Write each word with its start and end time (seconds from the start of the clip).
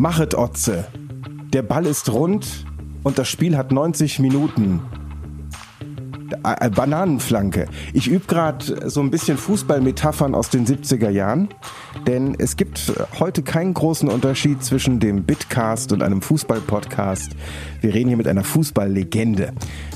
Machet 0.00 0.34
Otze. 0.34 0.86
Der 1.52 1.60
Ball 1.60 1.84
ist 1.84 2.10
rund 2.10 2.64
und 3.02 3.18
das 3.18 3.28
Spiel 3.28 3.54
hat 3.54 3.70
90 3.70 4.18
Minuten. 4.18 4.80
Äh, 6.42 6.70
Bananenflanke. 6.70 7.66
Ich 7.92 8.08
übe 8.08 8.26
gerade 8.26 8.88
so 8.88 9.00
ein 9.00 9.10
bisschen 9.10 9.36
Fußballmetaphern 9.36 10.34
aus 10.34 10.50
den 10.50 10.66
70er 10.66 11.10
Jahren, 11.10 11.48
denn 12.06 12.36
es 12.38 12.56
gibt 12.56 12.92
heute 13.18 13.42
keinen 13.42 13.74
großen 13.74 14.08
Unterschied 14.08 14.62
zwischen 14.62 15.00
dem 15.00 15.24
Bitcast 15.24 15.92
und 15.92 16.02
einem 16.02 16.22
Fußballpodcast. 16.22 17.32
Wir 17.80 17.94
reden 17.94 18.08
hier 18.08 18.16
mit 18.16 18.28
einer 18.28 18.44
Fußballlegende. 18.44 19.52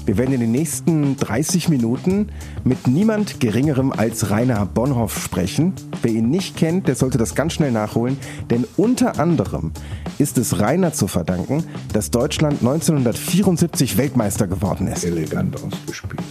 Wir 0.06 0.18
werden 0.18 0.34
in 0.34 0.40
den 0.40 0.52
nächsten 0.52 1.16
30 1.16 1.68
Minuten 1.68 2.28
mit 2.62 2.86
niemand 2.86 3.40
Geringerem 3.40 3.92
als 3.92 4.30
Rainer 4.30 4.66
Bonhoff 4.66 5.18
sprechen. 5.18 5.72
Wer 6.02 6.12
ihn 6.12 6.30
nicht 6.30 6.56
kennt, 6.56 6.88
der 6.88 6.94
sollte 6.94 7.18
das 7.18 7.34
ganz 7.34 7.54
schnell 7.54 7.72
nachholen, 7.72 8.18
denn 8.50 8.66
unter 8.76 9.18
anderem 9.18 9.72
ist 10.18 10.38
es 10.38 10.60
Rainer 10.60 10.92
zu 10.92 11.06
verdanken, 11.06 11.64
dass 11.92 12.10
Deutschland 12.10 12.60
1974 12.60 13.96
Weltmeister 13.96 14.46
geworden 14.46 14.88
ist. 14.88 15.04
Elegant 15.04 15.56
ausgespielt. 15.62 16.23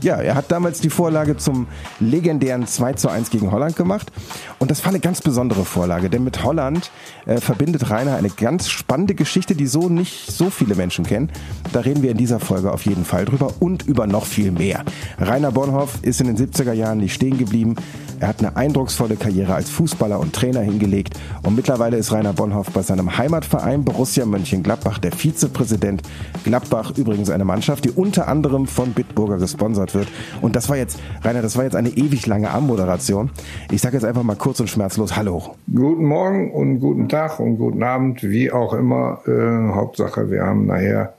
Ja, 0.00 0.16
er 0.16 0.34
hat 0.34 0.50
damals 0.50 0.80
die 0.80 0.90
Vorlage 0.90 1.36
zum 1.36 1.66
legendären 2.00 2.66
2 2.66 2.94
zu 2.94 3.08
1 3.08 3.30
gegen 3.30 3.50
Holland 3.50 3.76
gemacht. 3.76 4.12
Und 4.58 4.70
das 4.70 4.84
war 4.84 4.90
eine 4.90 5.00
ganz 5.00 5.20
besondere 5.20 5.64
Vorlage, 5.64 6.10
denn 6.10 6.24
mit 6.24 6.44
Holland 6.44 6.90
äh, 7.26 7.40
verbindet 7.40 7.90
Rainer 7.90 8.16
eine 8.16 8.30
ganz 8.30 8.68
spannende 8.68 9.14
Geschichte, 9.14 9.54
die 9.54 9.66
so 9.66 9.88
nicht 9.88 10.30
so 10.30 10.50
viele 10.50 10.74
Menschen 10.74 11.04
kennen. 11.04 11.30
Da 11.72 11.80
reden 11.80 12.02
wir 12.02 12.10
in 12.10 12.16
dieser 12.16 12.40
Folge 12.40 12.72
auf 12.72 12.84
jeden 12.84 13.04
Fall 13.04 13.24
drüber 13.24 13.54
und 13.60 13.82
über 13.82 14.06
noch 14.06 14.26
viel 14.26 14.52
mehr. 14.52 14.84
Rainer 15.18 15.52
Bonhoff 15.52 15.98
ist 16.02 16.20
in 16.20 16.34
den 16.34 16.36
70er 16.36 16.72
Jahren 16.72 16.98
nicht 16.98 17.14
stehen 17.14 17.38
geblieben. 17.38 17.76
Er 18.20 18.28
hat 18.28 18.40
eine 18.40 18.56
eindrucksvolle 18.56 19.16
Karriere 19.16 19.54
als 19.54 19.70
Fußballer 19.70 20.20
und 20.20 20.32
Trainer 20.32 20.60
hingelegt 20.60 21.18
und 21.42 21.56
mittlerweile 21.56 21.96
ist 21.96 22.12
Rainer 22.12 22.32
Bonhoff 22.32 22.70
bei 22.70 22.82
seinem 22.82 23.18
Heimatverein 23.18 23.84
Borussia 23.84 24.24
Mönchengladbach 24.24 24.98
der 24.98 25.12
Vizepräsident. 25.12 26.02
Gladbach 26.44 26.92
übrigens 26.96 27.30
eine 27.30 27.44
Mannschaft, 27.44 27.84
die 27.84 27.90
unter 27.90 28.28
anderem 28.28 28.66
von 28.66 28.92
Bitburger 28.92 29.38
gesponsert 29.38 29.94
wird. 29.94 30.08
Und 30.42 30.56
das 30.56 30.68
war 30.68 30.76
jetzt, 30.76 31.00
Rainer, 31.22 31.42
das 31.42 31.56
war 31.56 31.64
jetzt 31.64 31.76
eine 31.76 31.90
ewig 31.90 32.26
lange 32.26 32.50
Anmoderation. 32.50 33.30
Ich 33.70 33.80
sage 33.80 33.96
jetzt 33.96 34.04
einfach 34.04 34.22
mal 34.22 34.36
kurz 34.36 34.60
und 34.60 34.70
schmerzlos 34.70 35.16
Hallo. 35.16 35.54
Guten 35.74 36.04
Morgen 36.04 36.52
und 36.52 36.80
guten 36.80 37.08
Tag 37.08 37.40
und 37.40 37.58
guten 37.58 37.82
Abend, 37.82 38.22
wie 38.22 38.52
auch 38.52 38.74
immer. 38.74 39.20
Äh, 39.26 39.74
Hauptsache, 39.74 40.30
wir 40.30 40.42
haben 40.42 40.66
nachher 40.66 41.13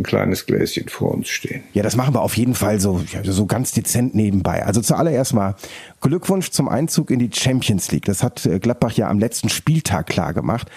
ein 0.00 0.02
kleines 0.02 0.46
Gläschen 0.46 0.88
vor 0.88 1.12
uns 1.12 1.28
stehen. 1.28 1.62
Ja, 1.72 1.82
das 1.82 1.96
machen 1.96 2.14
wir 2.14 2.22
auf 2.22 2.36
jeden 2.36 2.54
Fall 2.54 2.80
so, 2.80 3.00
so 3.22 3.46
ganz 3.46 3.72
dezent 3.72 4.14
nebenbei. 4.14 4.64
Also 4.64 4.80
zuallererst 4.80 5.34
mal 5.34 5.54
Glückwunsch 6.00 6.50
zum 6.50 6.68
Einzug 6.68 7.10
in 7.10 7.18
die 7.18 7.30
Champions 7.32 7.92
League. 7.92 8.06
Das 8.06 8.22
hat 8.22 8.44
äh, 8.46 8.58
Gladbach 8.58 8.92
ja 8.92 9.08
am 9.08 9.18
letzten 9.18 9.48
Spieltag 9.48 10.06
klar 10.06 10.34
gemacht. 10.34 10.70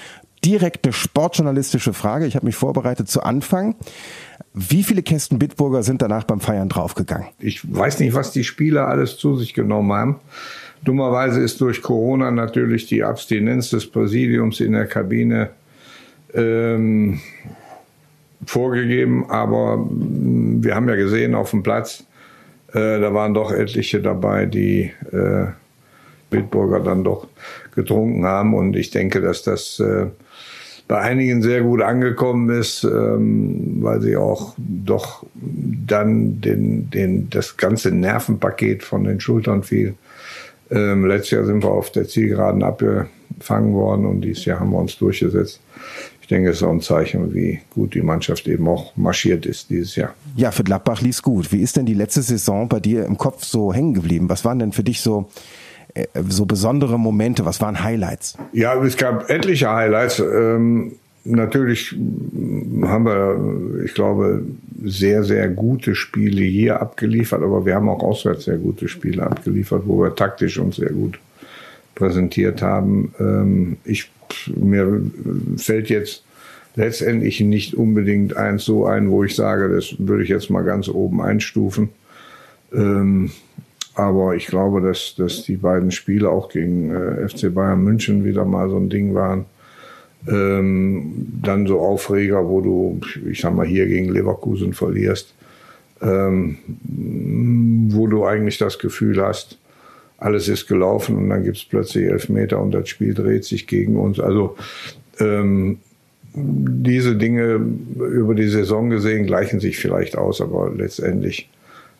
Direkt 0.46 0.86
eine 0.86 0.94
sportjournalistische 0.94 1.94
Frage. 1.94 2.26
Ich 2.26 2.36
habe 2.36 2.46
mich 2.46 2.56
vorbereitet 2.56 3.10
zu 3.10 3.24
Anfang. 3.24 3.76
Wie 4.54 4.84
viele 4.84 5.02
Kästen 5.02 5.40
Bitburger 5.40 5.84
sind 5.84 6.02
danach 6.02 6.26
beim 6.26 6.42
Feiern 6.42 6.70
draufgegangen? 6.70 7.28
Ich 7.40 7.62
weiß 7.74 8.00
nicht, 8.00 8.14
was 8.14 8.32
die 8.32 8.44
Spieler 8.44 8.88
alles 8.88 9.18
zu 9.18 9.38
sich 9.38 9.54
genommen 9.54 9.92
haben. 9.94 10.20
Dummerweise 10.84 11.40
ist 11.40 11.62
durch 11.62 11.82
Corona 11.82 12.30
natürlich 12.30 12.88
die 12.88 13.04
Abstinenz 13.04 13.70
des 13.70 13.90
Präsidiums 13.90 14.60
in 14.60 14.74
der 14.74 14.86
Kabine 14.86 15.52
ähm, 16.34 17.22
vorgegeben, 18.46 19.30
aber 19.30 19.78
mm, 19.78 20.64
wir 20.64 20.76
haben 20.76 20.90
ja 20.90 20.96
gesehen 20.96 21.36
auf 21.36 21.52
dem 21.52 21.64
Platz, 21.64 22.04
äh, 22.70 23.00
da 23.00 23.14
waren 23.14 23.34
doch 23.34 23.52
etliche 23.52 24.02
dabei, 24.02 24.46
die 24.46 24.92
äh, 25.12 25.46
Bitburger 26.30 26.80
dann 26.80 27.04
doch 27.04 27.28
getrunken 27.76 28.26
haben 28.26 28.54
und 28.54 28.76
ich 28.76 28.92
denke, 28.92 29.22
dass 29.22 29.44
das 29.44 29.80
äh, 29.80 30.08
bei 30.88 31.00
einigen 31.00 31.42
sehr 31.42 31.62
gut 31.62 31.82
angekommen 31.82 32.50
ist, 32.50 32.84
ähm, 32.84 33.78
weil 33.82 34.02
sie 34.02 34.18
auch 34.18 34.54
doch 34.58 35.26
dann 35.34 36.42
den, 36.42 36.90
den, 36.90 37.30
das 37.30 37.58
ganze 37.58 37.92
Nervenpaket 37.92 38.84
von 38.84 39.06
den 39.06 39.20
Schultern 39.20 39.64
fiel. 39.64 39.96
Ähm, 40.70 41.06
letztes 41.06 41.32
Jahr 41.32 41.46
sind 41.46 41.64
wir 41.64 41.72
auf 41.72 41.92
der 41.92 42.08
Zielgeraden 42.08 42.64
abgefangen 42.64 43.74
worden 43.74 44.06
und 44.06 44.22
dieses 44.22 44.46
Jahr 44.46 44.60
haben 44.60 44.72
wir 44.72 44.80
uns 44.80 44.98
durchgesetzt 44.98 45.62
ich 46.24 46.30
denke, 46.30 46.52
es 46.52 46.58
ist 46.58 46.64
auch 46.64 46.72
ein 46.72 46.80
Zeichen, 46.80 47.34
wie 47.34 47.60
gut 47.70 47.96
die 47.96 48.02
Mannschaft 48.02 48.48
eben 48.48 48.66
auch 48.70 48.96
marschiert 48.96 49.46
ist 49.46 49.70
dieses 49.70 49.98
Jahr. 49.98 50.14
Ja, 50.38 50.52
für 50.52 50.64
Gladbach 50.64 51.02
lief 51.02 51.22
gut. 51.22 51.52
Wie 51.52 51.62
ist 51.62 51.76
denn 51.76 51.86
die 51.86 51.94
letzte 51.94 52.22
Saison 52.22 52.70
bei 52.70 52.80
dir 52.80 53.06
im 53.06 53.18
Kopf 53.18 53.44
so 53.44 53.74
hängen 53.74 53.94
geblieben? 53.94 54.30
Was 54.30 54.46
waren 54.46 54.58
denn 54.58 54.72
für 54.72 54.86
dich 54.86 55.02
so 55.02 55.30
äh, 55.96 56.06
so 56.30 56.46
besondere 56.46 56.98
Momente? 56.98 57.44
Was 57.44 57.60
waren 57.60 57.84
Highlights? 57.84 58.38
Ja, 58.54 58.82
es 58.82 58.96
gab 58.96 59.30
etliche 59.30 59.70
Highlights. 59.70 60.20
Ähm, 60.20 60.94
natürlich 61.26 61.94
haben 62.84 63.06
wir, 63.06 63.84
ich 63.84 63.94
glaube, 63.94 64.44
sehr, 64.82 65.26
sehr 65.26 65.50
gute 65.50 65.94
Spiele 65.94 66.44
hier 66.44 66.82
abgeliefert, 66.82 67.44
aber 67.44 67.66
wir 67.66 67.76
haben 67.76 67.90
auch 67.90 68.02
auswärts 68.02 68.46
sehr 68.46 68.60
gute 68.60 68.88
Spiele 68.88 69.24
abgeliefert, 69.24 69.84
wo 69.86 70.02
wir 70.02 70.16
taktisch 70.16 70.58
uns 70.58 70.78
sehr 70.78 70.92
gut 70.92 71.20
präsentiert 71.96 72.62
haben. 72.62 73.14
Ähm, 73.20 73.78
ich 73.86 74.10
mir 74.56 75.02
fällt 75.58 75.90
jetzt 75.90 76.24
letztendlich 76.76 77.40
nicht 77.42 77.76
unbedingt 77.76 78.36
eins 78.36 78.66
so 78.66 78.86
ein, 78.86 79.10
wo 79.10 79.24
ich 79.24 79.36
sage, 79.36 79.70
das 79.70 79.96
würde 80.00 80.24
ich 80.24 80.30
jetzt 80.30 80.50
mal 80.50 80.64
ganz 80.64 80.90
oben 80.90 81.22
einstufen. 81.22 81.90
Ähm, 82.74 83.32
aber 83.96 84.36
ich 84.36 84.48
glaube, 84.48 84.82
dass, 84.82 85.14
dass 85.16 85.44
die 85.44 85.58
beiden 85.58 85.92
Spiele 85.92 86.30
auch 86.30 86.50
gegen 86.50 86.90
äh, 86.90 87.30
FC 87.30 87.54
Bayern 87.54 87.84
München 87.84 88.26
wieder 88.26 88.44
mal 88.44 88.70
so 88.70 88.78
ein 88.78 88.90
Ding 88.90 89.14
waren. 89.14 89.46
Ähm, 90.28 91.28
dann 91.44 91.68
so 91.68 91.80
Aufreger, 91.82 92.48
wo 92.48 92.62
du, 92.62 93.02
ich 93.30 93.42
sag 93.42 93.54
mal, 93.54 93.68
hier 93.68 93.86
gegen 93.86 94.10
Leverkusen 94.10 94.74
verlierst, 94.74 95.34
ähm, 96.02 96.58
wo 97.92 98.08
du 98.08 98.26
eigentlich 98.26 98.58
das 98.58 98.80
Gefühl 98.80 99.22
hast, 99.22 99.60
alles 100.24 100.48
ist 100.48 100.68
gelaufen 100.68 101.18
und 101.18 101.30
dann 101.30 101.44
gibt 101.44 101.58
es 101.58 101.66
plötzlich 101.66 102.06
Elfmeter 102.06 102.62
und 102.62 102.72
das 102.72 102.88
Spiel 102.88 103.14
dreht 103.14 103.44
sich 103.44 103.68
gegen 103.68 103.98
uns. 103.98 104.20
Also 104.20 104.56
ähm, 105.20 105.80
diese 106.34 107.16
Dinge 107.16 107.60
über 107.96 108.34
die 108.34 108.48
Saison 108.48 108.90
gesehen 108.90 109.28
gleichen 109.28 109.60
sich 109.60 109.78
vielleicht 109.78 110.18
aus, 110.18 110.40
aber 110.40 110.72
letztendlich 110.76 111.50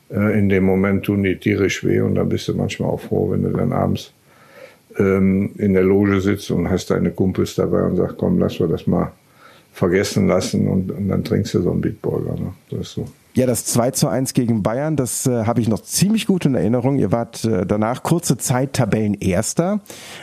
äh, 0.10 0.40
in 0.40 0.48
dem 0.48 0.64
Moment 0.64 1.06
tun 1.06 1.24
die 1.24 1.36
tierisch 1.36 1.84
weh 1.84 2.00
und 2.00 2.16
dann 2.16 2.30
bist 2.30 2.48
du 2.48 2.54
manchmal 2.54 2.90
auch 2.90 3.02
froh, 3.02 3.32
wenn 3.32 3.44
du 3.44 3.50
dann 3.50 3.74
abends 3.74 4.14
ähm, 4.98 5.52
in 5.58 5.74
der 5.74 5.84
Loge 5.84 6.22
sitzt 6.22 6.50
und 6.50 6.70
hast 6.70 6.92
deine 6.92 7.12
Kumpels 7.12 7.56
dabei 7.56 7.84
und 7.84 7.98
sagst, 7.98 8.18
komm, 8.18 8.40
lass 8.40 8.60
wir 8.60 8.68
das 8.68 8.88
mal 8.88 9.12
vergessen 9.74 10.28
lassen 10.28 10.68
und, 10.68 10.92
und 10.92 11.10
dann 11.10 11.24
trinkst 11.24 11.56
du 11.56 11.62
so 11.62 11.72
einen 11.72 11.82
Bitburger. 11.82 12.36
Ne? 12.36 12.54
Das 12.70 12.82
ist 12.82 12.94
so. 12.94 13.08
Ja, 13.36 13.48
das 13.48 13.66
2 13.66 13.92
zu 13.92 14.08
1 14.08 14.36
gegen 14.36 14.62
Bayern, 14.62 14.96
das 14.96 15.26
äh, 15.26 15.46
habe 15.46 15.60
ich 15.60 15.68
noch 15.68 15.82
ziemlich 15.82 16.28
gut 16.28 16.46
in 16.46 16.54
Erinnerung. 16.54 17.00
Ihr 17.00 17.12
wart 17.12 17.44
äh, 17.46 17.66
danach 17.66 18.04
kurze 18.04 18.38
Zeit 18.38 18.74
Tabellenerster, 18.74 19.80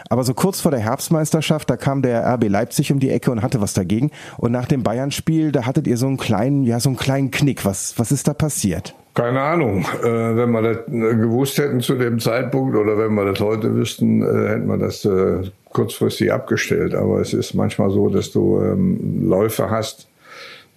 aber 0.09 0.23
so 0.23 0.33
kurz 0.33 0.61
vor 0.61 0.71
der 0.71 0.79
Herbstmeisterschaft, 0.79 1.69
da 1.69 1.77
kam 1.77 2.03
der 2.03 2.25
RB 2.35 2.49
Leipzig 2.49 2.93
um 2.93 3.01
die 3.01 3.11
Ecke 3.11 3.33
und 3.33 3.43
hatte 3.43 3.61
was 3.61 3.75
dagegen. 3.75 4.13
Und 4.39 4.53
nach 4.53 4.67
dem 4.67 4.85
Bayern-Spiel, 4.85 5.51
da 5.51 5.67
hattet 5.67 5.89
ihr 5.89 5.97
so 5.97 6.07
einen 6.07 6.19
kleinen, 6.19 6.63
ja, 6.63 6.79
so 6.79 6.89
einen 6.89 6.99
kleinen 6.99 7.33
Knick. 7.33 7.65
Was, 7.65 7.99
was 7.99 8.13
ist 8.13 8.29
da 8.29 8.33
passiert? 8.33 8.95
Keine 9.15 9.41
Ahnung. 9.41 9.85
Äh, 10.05 10.37
wenn 10.37 10.53
wir 10.53 10.63
das 10.63 10.77
äh, 10.87 11.17
gewusst 11.17 11.59
hätten 11.59 11.81
zu 11.81 11.97
dem 11.97 12.21
Zeitpunkt 12.21 12.77
oder 12.77 12.97
wenn 12.97 13.13
wir 13.15 13.25
das 13.25 13.41
heute 13.41 13.75
wüssten, 13.75 14.23
äh, 14.23 14.51
hätten 14.51 14.69
wir 14.69 14.79
das 14.79 15.05
äh, 15.05 15.51
kurzfristig 15.71 16.33
abgestellt. 16.33 16.95
Aber 16.95 17.21
es 17.21 17.35
ist 17.35 17.55
manchmal 17.55 17.91
so, 17.91 18.09
dass 18.09 18.31
du 18.31 18.61
ähm, 18.61 19.29
Läufe 19.29 19.69
hast, 19.69 20.07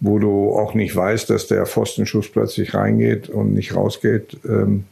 wo 0.03 0.19
du 0.19 0.49
auch 0.51 0.73
nicht 0.73 0.93
weißt, 0.93 1.29
dass 1.29 1.47
der 1.47 1.65
Pfostenschuss 1.65 2.27
plötzlich 2.27 2.73
reingeht 2.73 3.29
und 3.29 3.53
nicht 3.53 3.73
rausgeht. 3.73 4.37
Ähm, 4.45 4.83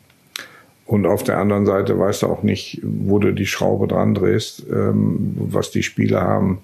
und 0.85 1.05
auf 1.05 1.23
der 1.23 1.37
anderen 1.37 1.65
Seite 1.65 1.99
weißt 1.99 2.23
du 2.23 2.27
auch 2.27 2.43
nicht, 2.43 2.79
wo 2.81 3.19
du 3.19 3.33
die 3.33 3.45
Schraube 3.45 3.87
dran 3.87 4.13
drehst, 4.13 4.65
ähm, 4.71 5.35
was 5.35 5.69
die 5.69 5.83
Spieler 5.83 6.21
haben. 6.21 6.59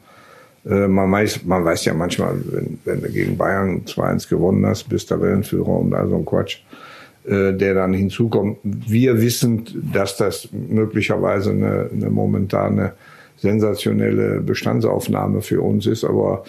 Äh, 0.66 0.88
man, 0.88 1.12
weiß, 1.12 1.44
man 1.44 1.66
weiß 1.66 1.84
ja 1.86 1.94
manchmal, 1.94 2.36
wenn, 2.46 2.80
wenn 2.86 3.02
du 3.02 3.10
gegen 3.10 3.38
Bayern 3.38 3.82
2-1 3.86 4.30
gewonnen 4.30 4.66
hast, 4.66 4.88
bist 4.88 5.12
der 5.12 5.22
Wellenführer 5.22 5.68
und 5.68 5.94
all 5.94 6.08
so 6.08 6.16
ein 6.16 6.26
Quatsch, 6.26 6.60
äh, 7.26 7.52
der 7.52 7.74
dann 7.74 7.94
hinzukommt. 7.94 8.60
Wir 8.64 9.22
wissen, 9.22 9.66
dass 9.94 10.16
das 10.16 10.48
möglicherweise 10.54 11.50
eine, 11.52 11.90
eine 11.94 12.10
momentane 12.10 12.94
sensationelle 13.36 14.40
Bestandsaufnahme 14.40 15.42
für 15.42 15.62
uns 15.62 15.86
ist, 15.86 16.06
aber 16.06 16.46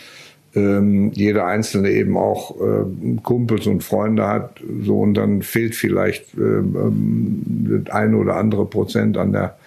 ähm, 0.55 1.13
jeder 1.13 1.47
Einzelne 1.47 1.91
eben 1.91 2.17
auch 2.17 2.57
äh, 2.61 3.17
Kumpels 3.23 3.67
und 3.67 3.83
Freunde 3.83 4.27
hat, 4.27 4.61
so 4.83 5.01
und 5.01 5.15
dann 5.15 5.43
fehlt 5.43 5.75
vielleicht 5.75 6.35
äh, 6.37 6.41
ähm, 6.41 7.43
das 7.85 7.95
eine 7.95 8.17
oder 8.17 8.37
andere 8.37 8.65
Prozent 8.65 9.17
an 9.17 9.33
der 9.33 9.59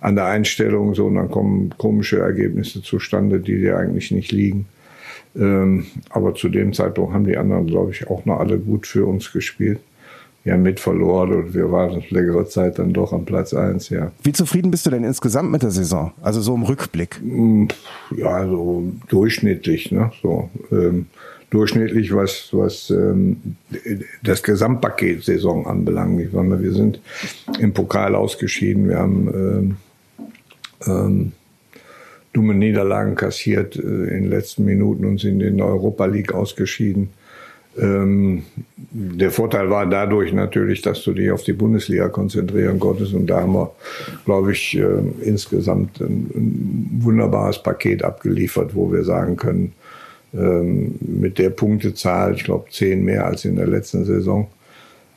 an 0.00 0.14
der 0.14 0.26
Einstellung, 0.26 0.94
so 0.94 1.06
und 1.06 1.14
dann 1.16 1.30
kommen 1.30 1.74
komische 1.78 2.18
Ergebnisse 2.18 2.82
zustande, 2.82 3.40
die 3.40 3.58
dir 3.58 3.78
eigentlich 3.78 4.10
nicht 4.10 4.30
liegen. 4.30 4.66
Ähm, 5.34 5.86
aber 6.10 6.34
zu 6.34 6.48
dem 6.48 6.72
Zeitpunkt 6.72 7.14
haben 7.14 7.26
die 7.26 7.36
anderen, 7.36 7.66
glaube 7.66 7.90
ich, 7.92 8.08
auch 8.08 8.24
noch 8.24 8.38
alle 8.38 8.58
gut 8.58 8.86
für 8.86 9.06
uns 9.06 9.32
gespielt. 9.32 9.80
Ja 10.46 10.56
mit 10.56 10.78
verloren 10.78 11.32
und 11.32 11.54
wir 11.54 11.72
waren 11.72 12.02
längere 12.08 12.46
Zeit 12.46 12.78
dann 12.78 12.92
doch 12.92 13.12
am 13.12 13.24
Platz 13.24 13.52
eins 13.52 13.88
ja. 13.88 14.12
Wie 14.22 14.32
zufrieden 14.32 14.70
bist 14.70 14.86
du 14.86 14.90
denn 14.90 15.02
insgesamt 15.02 15.50
mit 15.50 15.64
der 15.64 15.72
Saison? 15.72 16.12
Also 16.22 16.40
so 16.40 16.54
im 16.54 16.62
Rückblick? 16.62 17.20
Mm, 17.20 17.66
ja, 18.16 18.46
so 18.46 18.84
durchschnittlich, 19.08 19.90
ne? 19.90 20.12
So, 20.22 20.48
ähm, 20.70 21.06
durchschnittlich, 21.50 22.14
was, 22.14 22.50
was 22.52 22.90
ähm, 22.90 23.56
das 24.22 24.44
Gesamtpaket 24.44 25.24
Saison 25.24 25.66
anbelangt. 25.66 26.20
Ich 26.20 26.32
meine, 26.32 26.62
wir 26.62 26.72
sind 26.72 27.00
im 27.58 27.74
Pokal 27.74 28.14
ausgeschieden, 28.14 28.88
wir 28.88 28.98
haben 28.98 29.28
ähm, 29.34 29.76
ähm, 30.86 31.32
dumme 32.32 32.54
Niederlagen 32.54 33.16
kassiert 33.16 33.74
äh, 33.74 33.80
in 33.80 34.22
den 34.22 34.30
letzten 34.30 34.64
Minuten 34.64 35.06
und 35.06 35.18
sind 35.18 35.40
in 35.40 35.56
der 35.56 35.66
Europa 35.66 36.06
League 36.06 36.32
ausgeschieden. 36.32 37.08
Ähm, 37.78 38.44
der 38.90 39.30
Vorteil 39.30 39.68
war 39.68 39.86
dadurch 39.86 40.32
natürlich, 40.32 40.82
dass 40.82 41.02
du 41.02 41.12
dich 41.12 41.30
auf 41.30 41.42
die 41.42 41.52
Bundesliga 41.52 42.08
konzentrieren 42.08 42.78
konntest. 42.78 43.12
Und 43.14 43.26
da 43.26 43.42
haben 43.42 43.52
wir, 43.52 43.70
glaube 44.24 44.52
ich, 44.52 44.76
äh, 44.76 44.84
insgesamt 45.22 46.00
ein, 46.00 46.30
ein, 46.34 47.00
wunderbares 47.02 47.62
Paket 47.62 48.02
abgeliefert, 48.02 48.74
wo 48.74 48.90
wir 48.90 49.04
sagen 49.04 49.36
können, 49.36 49.72
ähm, 50.34 50.94
mit 51.00 51.38
der 51.38 51.50
Punktezahl, 51.50 52.34
ich 52.34 52.44
glaube, 52.44 52.70
zehn 52.70 53.04
mehr 53.04 53.26
als 53.26 53.44
in 53.44 53.56
der 53.56 53.66
letzten 53.66 54.04
Saison. 54.04 54.48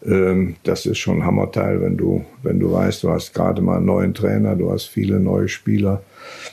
Ähm, 0.06 0.56
das 0.64 0.86
ist 0.86 0.98
schon 0.98 1.20
ein 1.20 1.26
Hammerteil, 1.26 1.82
wenn 1.82 1.98
du, 1.98 2.26
wenn 2.44 2.60
du 2.60 2.72
weißt, 2.72 3.04
du 3.04 3.10
hast 3.10 3.34
gerade 3.34 3.62
mal 3.62 3.78
einen 3.78 3.86
neuen 3.86 4.14
Trainer, 4.14 4.56
du 4.56 4.72
hast 4.72 4.86
viele 4.86 5.20
neue 5.20 5.48
Spieler, 5.48 6.04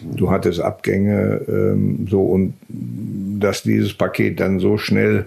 du 0.00 0.30
hattest 0.30 0.60
Abgänge, 0.60 1.40
ähm, 1.48 2.06
so 2.08 2.22
und 2.22 2.54
dass 2.68 3.62
dieses 3.62 3.94
Paket 3.94 4.40
dann 4.40 4.58
so 4.58 4.78
schnell 4.78 5.26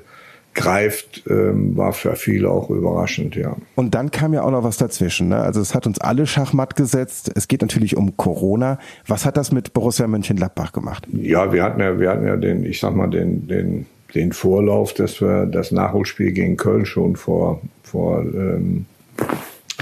greift, 0.60 1.24
ähm, 1.30 1.78
war 1.78 1.94
für 1.94 2.18
viele 2.18 2.50
auch 2.52 2.70
überraschend, 2.70 3.36
ja. 3.36 3.56
Und 3.76 3.96
dann 3.96 4.12
kam 4.12 4.34
ja 4.34 4.44
auch 4.44 4.52
noch 4.52 4.66
was 4.66 4.76
dazwischen. 4.76 5.30
Ne? 5.30 5.38
Also 5.38 5.62
es 5.62 5.74
hat 5.74 5.88
uns 5.88 6.00
alle 6.00 6.28
Schachmatt 6.28 6.76
gesetzt. 6.76 7.32
Es 7.34 7.48
geht 7.48 7.62
natürlich 7.62 7.96
um 7.96 8.18
Corona. 8.18 8.78
Was 9.08 9.26
hat 9.26 9.38
das 9.38 9.54
mit 9.54 9.72
Borussia 9.72 10.06
Mönchengladbach 10.06 10.74
gemacht? 10.74 11.08
Ja, 11.14 11.54
wir 11.54 11.64
hatten 11.64 11.80
ja, 11.80 11.98
wir 11.98 12.10
hatten 12.10 12.28
ja 12.28 12.36
den, 12.36 12.66
ich 12.66 12.82
sag 12.82 12.94
mal, 12.94 13.08
den, 13.08 13.48
den, 13.48 13.86
den 14.14 14.34
Vorlauf, 14.34 14.94
dass 14.94 15.22
wir 15.22 15.46
das 15.46 15.72
Nachholspiel 15.72 16.34
gegen 16.34 16.58
Köln 16.58 16.86
schon 16.86 17.16
vor, 17.16 17.62
vor 17.84 18.22
ähm, 18.22 18.86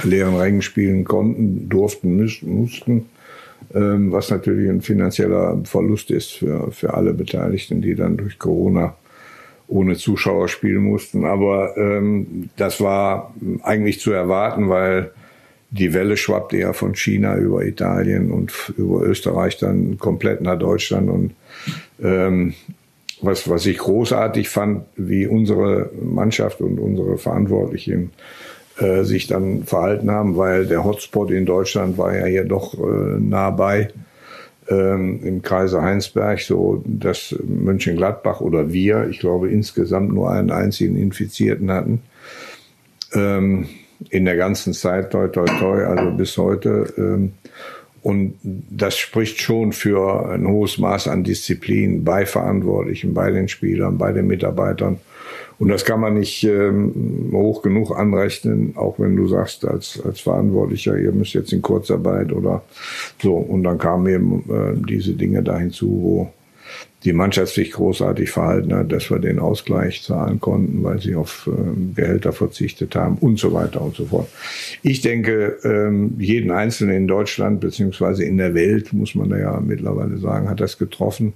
leeren 0.03 0.35
Rängen 0.35 0.61
spielen 0.61 1.05
konnten, 1.05 1.69
durften, 1.69 2.15
müssen, 2.15 2.53
mussten. 2.55 3.09
Ähm, 3.73 4.11
was 4.11 4.29
natürlich 4.29 4.69
ein 4.69 4.81
finanzieller 4.81 5.59
Verlust 5.63 6.11
ist 6.11 6.33
für, 6.33 6.71
für 6.71 6.93
alle 6.93 7.15
Beteiligten, 7.15 7.81
die 7.81 7.95
dann 7.95 8.15
durch 8.15 8.37
Corona 8.37 8.95
ohne 9.67 9.95
Zuschauer 9.95 10.47
spielen 10.47 10.83
mussten. 10.83 11.25
Aber 11.25 11.75
ähm, 11.77 12.49
das 12.55 12.81
war 12.81 13.33
eigentlich 13.63 13.99
zu 13.99 14.11
erwarten, 14.11 14.69
weil 14.69 15.11
die 15.69 15.93
Welle 15.93 16.15
schwappte 16.15 16.57
ja 16.57 16.73
von 16.73 16.95
China 16.95 17.35
über 17.35 17.65
Italien 17.65 18.31
und 18.31 18.53
über 18.77 19.01
Österreich 19.01 19.57
dann 19.57 19.97
komplett 19.97 20.41
nach 20.41 20.57
Deutschland. 20.57 21.09
Und 21.09 21.33
ähm, 22.01 22.53
was, 23.21 23.49
was 23.49 23.65
ich 23.65 23.77
großartig 23.77 24.47
fand, 24.47 24.85
wie 24.95 25.27
unsere 25.27 25.89
Mannschaft 26.01 26.61
und 26.61 26.79
unsere 26.79 27.17
Verantwortlichen 27.17 28.11
äh, 28.79 29.03
sich 29.03 29.27
dann 29.27 29.63
verhalten 29.63 30.11
haben, 30.11 30.37
weil 30.37 30.67
der 30.67 30.83
Hotspot 30.83 31.31
in 31.31 31.45
Deutschland 31.45 31.97
war 31.97 32.15
ja 32.15 32.25
hier 32.25 32.45
doch 32.45 32.73
äh, 32.75 33.19
nah 33.19 33.49
bei 33.49 33.89
ähm, 34.69 35.19
im 35.23 35.41
Kreise 35.41 35.81
Heinsberg, 35.81 36.39
so 36.41 36.83
dass 36.85 37.35
Mönchengladbach 37.43 38.41
oder 38.41 38.71
wir, 38.71 39.07
ich 39.09 39.19
glaube 39.19 39.49
insgesamt 39.49 40.13
nur 40.13 40.31
einen 40.31 40.51
einzigen 40.51 40.97
Infizierten 40.97 41.71
hatten. 41.71 42.01
Ähm, 43.13 43.67
in 44.09 44.25
der 44.25 44.35
ganzen 44.35 44.73
Zeit, 44.73 45.11
toi, 45.11 45.27
toi, 45.27 45.45
toi, 45.59 45.83
also 45.85 46.11
bis 46.11 46.37
heute. 46.37 46.93
Ähm, 46.97 47.33
und 48.03 48.35
das 48.43 48.97
spricht 48.97 49.41
schon 49.41 49.73
für 49.73 50.29
ein 50.29 50.47
hohes 50.47 50.77
Maß 50.77 51.07
an 51.07 51.23
Disziplin 51.23 52.03
bei 52.03 52.25
Verantwortlichen, 52.25 53.13
bei 53.13 53.31
den 53.31 53.47
Spielern, 53.47 53.97
bei 53.97 54.11
den 54.11 54.27
Mitarbeitern. 54.27 54.99
Und 55.59 55.69
das 55.69 55.85
kann 55.85 55.99
man 55.99 56.13
nicht 56.13 56.43
ähm, 56.43 57.31
hoch 57.33 57.63
genug 57.63 57.97
anrechnen, 57.97 58.73
auch 58.75 58.99
wenn 58.99 59.15
du 59.15 59.27
sagst 59.27 59.65
als, 59.65 59.99
als 60.05 60.19
Verantwortlicher, 60.19 60.97
ihr 60.97 61.11
müsst 61.11 61.33
jetzt 61.33 61.51
in 61.51 61.61
Kurzarbeit 61.61 62.31
oder 62.31 62.63
so. 63.21 63.35
Und 63.35 63.63
dann 63.63 63.77
kamen 63.79 64.07
eben 64.07 64.43
äh, 64.49 64.87
diese 64.87 65.13
Dinge 65.13 65.41
da 65.41 65.57
hinzu, 65.57 65.87
wo 65.87 66.33
die 67.03 67.13
Mannschaft 67.13 67.53
sich 67.53 67.71
großartig 67.71 68.29
verhalten 68.29 68.73
hat, 68.73 68.91
dass 68.91 69.09
wir 69.09 69.19
den 69.19 69.39
Ausgleich 69.39 70.03
zahlen 70.03 70.39
konnten, 70.39 70.83
weil 70.83 70.99
sie 70.99 71.15
auf 71.15 71.47
äh, 71.47 71.95
Gehälter 71.95 72.33
verzichtet 72.33 72.95
haben 72.95 73.17
und 73.19 73.39
so 73.39 73.53
weiter 73.53 73.81
und 73.81 73.95
so 73.95 74.05
fort. 74.05 74.27
Ich 74.83 75.01
denke, 75.01 75.57
ähm, 75.63 76.15
jeden 76.19 76.51
Einzelnen 76.51 76.97
in 76.97 77.07
Deutschland 77.07 77.61
beziehungsweise 77.61 78.23
in 78.23 78.37
der 78.37 78.53
Welt, 78.53 78.93
muss 78.93 79.15
man 79.15 79.29
da 79.29 79.37
ja 79.37 79.59
mittlerweile 79.59 80.17
sagen, 80.17 80.49
hat 80.49 80.59
das 80.59 80.77
getroffen. 80.77 81.33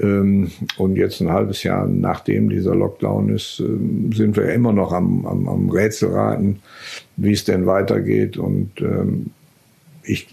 Ähm, 0.00 0.50
und 0.76 0.96
jetzt 0.96 1.20
ein 1.20 1.32
halbes 1.32 1.62
Jahr 1.62 1.86
nachdem 1.86 2.50
dieser 2.50 2.74
Lockdown 2.74 3.30
ist, 3.30 3.60
ähm, 3.60 4.12
sind 4.12 4.36
wir 4.36 4.52
immer 4.52 4.72
noch 4.72 4.92
am, 4.92 5.24
am, 5.26 5.48
am 5.48 5.70
Rätselraten, 5.70 6.60
wie 7.16 7.32
es 7.32 7.44
denn 7.44 7.66
weitergeht. 7.66 8.36
Und 8.36 8.80
ähm, 8.80 9.30
ich 10.02 10.28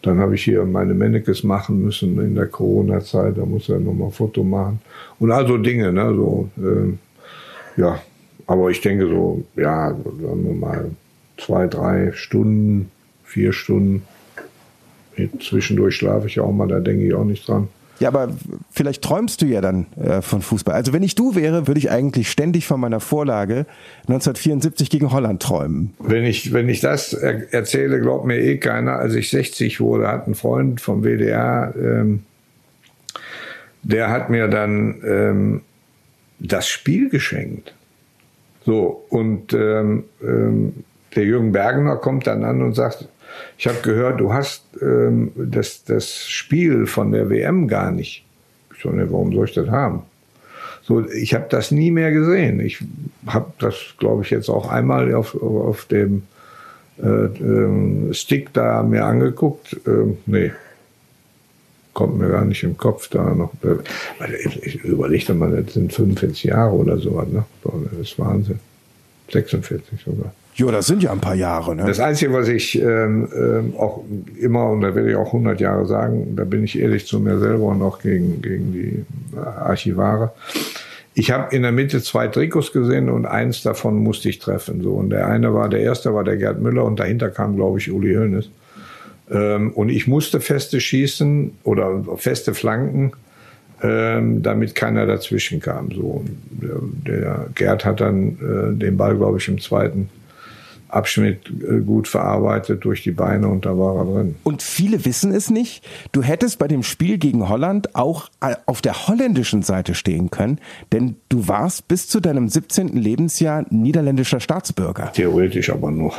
Dann 0.00 0.20
habe 0.20 0.36
ich 0.36 0.44
hier 0.44 0.64
meine 0.64 0.94
Mannekes 0.94 1.42
machen 1.42 1.82
müssen 1.82 2.18
in 2.18 2.34
der 2.34 2.46
Corona-Zeit, 2.46 3.36
da 3.36 3.44
muss 3.44 3.68
er 3.68 3.78
nochmal 3.78 4.10
Foto 4.10 4.42
machen. 4.42 4.80
Und 5.18 5.30
also 5.32 5.58
Dinge, 5.58 5.92
ne, 5.92 6.14
so, 6.14 6.48
äh, 6.58 7.80
ja, 7.80 8.00
aber 8.46 8.70
ich 8.70 8.80
denke 8.80 9.08
so, 9.08 9.44
ja, 9.56 9.90
sagen 9.90 10.44
wir 10.44 10.54
mal 10.54 10.90
zwei, 11.38 11.66
drei 11.66 12.12
Stunden, 12.12 12.90
vier 13.24 13.52
Stunden. 13.52 14.02
Zwischendurch 15.40 15.96
schlafe 15.96 16.26
ich 16.26 16.40
auch 16.40 16.52
mal, 16.52 16.68
da 16.68 16.80
denke 16.80 17.06
ich 17.06 17.14
auch 17.14 17.24
nicht 17.24 17.46
dran. 17.46 17.68
Ja, 18.02 18.08
aber 18.08 18.34
vielleicht 18.72 19.02
träumst 19.02 19.42
du 19.42 19.46
ja 19.46 19.60
dann 19.60 19.86
äh, 19.96 20.22
von 20.22 20.42
Fußball. 20.42 20.74
Also 20.74 20.92
wenn 20.92 21.04
ich 21.04 21.14
du 21.14 21.36
wäre, 21.36 21.68
würde 21.68 21.78
ich 21.78 21.90
eigentlich 21.90 22.30
ständig 22.30 22.66
von 22.66 22.80
meiner 22.80 22.98
Vorlage 22.98 23.66
1974 24.08 24.90
gegen 24.90 25.12
Holland 25.12 25.40
träumen. 25.40 25.94
Wenn 26.00 26.24
ich, 26.24 26.52
wenn 26.52 26.68
ich 26.68 26.80
das 26.80 27.12
er 27.12 27.52
erzähle, 27.52 28.00
glaubt 28.00 28.26
mir 28.26 28.40
eh 28.40 28.56
keiner. 28.56 28.94
Als 28.98 29.14
ich 29.14 29.30
60 29.30 29.80
wurde, 29.80 30.08
hat 30.08 30.26
ein 30.26 30.34
Freund 30.34 30.80
vom 30.80 31.04
WDR, 31.04 31.74
ähm, 31.76 32.24
der 33.84 34.10
hat 34.10 34.30
mir 34.30 34.48
dann 34.48 35.00
ähm, 35.04 35.60
das 36.40 36.66
Spiel 36.68 37.08
geschenkt. 37.08 37.72
So, 38.64 39.04
und 39.08 39.52
ähm, 39.52 40.04
ähm, 40.22 40.84
der 41.14 41.24
Jürgen 41.24 41.52
Bergener 41.52 41.96
kommt 41.96 42.26
dann 42.26 42.44
an 42.44 42.62
und 42.62 42.74
sagt, 42.74 43.08
ich 43.58 43.66
habe 43.66 43.78
gehört, 43.82 44.20
du 44.20 44.32
hast 44.32 44.64
ähm, 44.80 45.32
das, 45.36 45.84
das 45.84 46.28
Spiel 46.28 46.86
von 46.86 47.12
der 47.12 47.30
WM 47.30 47.68
gar 47.68 47.90
nicht. 47.90 48.24
Ich 48.74 48.82
so, 48.82 48.90
ne, 48.90 49.10
warum 49.10 49.32
soll 49.32 49.46
ich 49.46 49.54
das 49.54 49.68
haben? 49.68 50.02
So, 50.82 51.08
ich 51.08 51.34
habe 51.34 51.46
das 51.48 51.70
nie 51.70 51.90
mehr 51.90 52.10
gesehen. 52.12 52.60
Ich 52.60 52.82
habe 53.26 53.52
das, 53.58 53.76
glaube 53.98 54.22
ich, 54.22 54.30
jetzt 54.30 54.48
auch 54.48 54.68
einmal 54.68 55.14
auf, 55.14 55.40
auf 55.40 55.84
dem 55.84 56.24
äh, 57.00 57.06
äh, 57.06 58.14
Stick 58.14 58.52
da 58.52 58.82
mir 58.82 59.04
angeguckt. 59.04 59.74
Äh, 59.86 60.16
nee, 60.26 60.52
kommt 61.92 62.18
mir 62.18 62.28
gar 62.28 62.44
nicht 62.44 62.62
im 62.62 62.76
Kopf 62.76 63.08
da 63.08 63.34
noch. 63.34 63.52
Ich, 64.44 64.62
ich 64.62 64.84
überlegte 64.84 65.34
mal, 65.34 65.62
das 65.62 65.74
sind 65.74 65.92
45 65.92 66.44
Jahre 66.44 66.72
oder 66.74 66.98
sowas. 66.98 67.28
Ne? 67.28 67.44
Das 67.64 68.00
ist 68.00 68.18
Wahnsinn. 68.18 68.58
46 69.30 70.02
sogar. 70.04 70.32
Jo, 70.54 70.70
das 70.70 70.86
sind 70.86 71.02
ja 71.02 71.12
ein 71.12 71.20
paar 71.20 71.34
Jahre. 71.34 71.74
Ne? 71.74 71.84
Das 71.86 71.98
Einzige, 71.98 72.32
was 72.34 72.48
ich 72.48 72.78
ähm, 72.80 73.28
ähm, 73.34 73.74
auch 73.78 74.04
immer, 74.38 74.68
und 74.68 74.82
da 74.82 74.94
werde 74.94 75.10
ich 75.10 75.16
auch 75.16 75.28
100 75.28 75.60
Jahre 75.60 75.86
sagen, 75.86 76.36
da 76.36 76.44
bin 76.44 76.64
ich 76.64 76.78
ehrlich 76.78 77.06
zu 77.06 77.20
mir 77.20 77.38
selber 77.38 77.64
und 77.64 77.80
auch 77.80 78.00
gegen, 78.00 78.42
gegen 78.42 78.72
die 78.72 79.04
Archivare. 79.38 80.32
Ich 81.14 81.30
habe 81.30 81.54
in 81.54 81.62
der 81.62 81.72
Mitte 81.72 82.02
zwei 82.02 82.28
Trikots 82.28 82.72
gesehen 82.72 83.08
und 83.08 83.26
eins 83.26 83.62
davon 83.62 83.96
musste 83.96 84.28
ich 84.28 84.38
treffen. 84.38 84.82
So. 84.82 84.92
Und 84.92 85.10
der 85.10 85.26
eine 85.26 85.54
war, 85.54 85.70
der 85.70 85.80
erste 85.80 86.14
war 86.14 86.24
der 86.24 86.36
Gerd 86.36 86.60
Müller 86.60 86.84
und 86.84 87.00
dahinter 87.00 87.30
kam, 87.30 87.56
glaube 87.56 87.78
ich, 87.78 87.90
Uli 87.90 88.14
Hoeneß. 88.14 88.50
Ähm, 89.30 89.72
und 89.72 89.88
ich 89.88 90.06
musste 90.06 90.40
feste 90.40 90.80
schießen 90.80 91.58
oder 91.64 92.04
feste 92.16 92.54
Flanken, 92.54 93.12
ähm, 93.82 94.42
damit 94.42 94.74
keiner 94.74 95.06
dazwischen 95.06 95.60
kam. 95.60 95.90
So. 95.92 96.24
Der, 96.50 97.48
Gerd 97.54 97.84
hat 97.84 98.00
dann 98.00 98.38
äh, 98.38 98.78
den 98.78 98.96
Ball, 98.96 99.16
glaube 99.16 99.38
ich, 99.38 99.48
im 99.48 99.60
zweiten 99.60 100.08
Abschnitt 100.92 101.40
äh, 101.48 101.80
gut 101.80 102.06
verarbeitet 102.06 102.84
durch 102.84 103.02
die 103.02 103.12
Beine 103.12 103.48
und 103.48 103.64
da 103.64 103.76
war 103.78 103.96
er 103.96 104.04
drin. 104.04 104.34
Und 104.44 104.62
viele 104.62 105.04
wissen 105.04 105.32
es 105.32 105.50
nicht. 105.50 105.82
Du 106.12 106.22
hättest 106.22 106.58
bei 106.58 106.68
dem 106.68 106.82
Spiel 106.82 107.18
gegen 107.18 107.48
Holland 107.48 107.94
auch 107.94 108.28
äh, 108.40 108.54
auf 108.66 108.82
der 108.82 109.08
holländischen 109.08 109.62
Seite 109.62 109.94
stehen 109.94 110.30
können, 110.30 110.58
denn 110.92 111.16
du 111.28 111.48
warst 111.48 111.88
bis 111.88 112.08
zu 112.08 112.20
deinem 112.20 112.48
17. 112.48 112.88
Lebensjahr 112.88 113.64
niederländischer 113.70 114.38
Staatsbürger. 114.38 115.12
Theoretisch 115.12 115.70
aber 115.70 115.90
noch. 115.90 116.18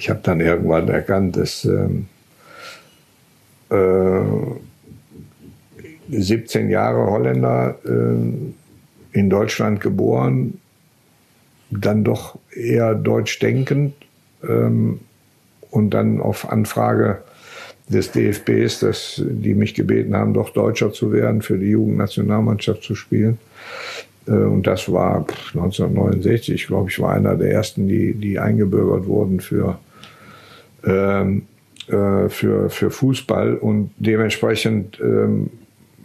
Ich 0.00 0.08
habe 0.08 0.20
dann 0.22 0.40
irgendwann 0.40 0.88
erkannt, 0.88 1.36
dass 1.36 1.66
ähm, 1.66 2.06
äh, 3.68 4.22
17 6.08 6.70
Jahre 6.70 7.10
Holländer 7.10 7.76
äh, 7.84 9.18
in 9.18 9.28
Deutschland 9.28 9.82
geboren, 9.82 10.58
dann 11.70 12.02
doch 12.02 12.38
eher 12.50 12.94
deutsch 12.94 13.40
denkend 13.40 13.92
ähm, 14.42 15.00
und 15.70 15.90
dann 15.90 16.22
auf 16.22 16.50
Anfrage 16.50 17.22
des 17.90 18.10
DFBs, 18.10 18.80
dass 18.80 19.22
die 19.22 19.52
mich 19.52 19.74
gebeten 19.74 20.16
haben, 20.16 20.32
doch 20.32 20.48
Deutscher 20.48 20.94
zu 20.94 21.12
werden, 21.12 21.42
für 21.42 21.58
die 21.58 21.72
Jugendnationalmannschaft 21.72 22.84
zu 22.84 22.94
spielen. 22.94 23.36
Äh, 24.26 24.30
und 24.30 24.66
das 24.66 24.90
war 24.90 25.26
1969, 25.52 26.54
ich 26.54 26.66
glaube, 26.68 26.88
ich 26.88 26.98
war 27.00 27.12
einer 27.12 27.36
der 27.36 27.52
ersten, 27.52 27.86
die, 27.86 28.14
die 28.14 28.38
eingebürgert 28.38 29.06
wurden 29.06 29.40
für, 29.40 29.78
ähm, 30.84 31.42
äh, 31.88 32.28
für, 32.28 32.70
für 32.70 32.90
Fußball. 32.90 33.54
Und 33.56 33.90
dementsprechend 33.98 35.00
ähm, 35.00 35.50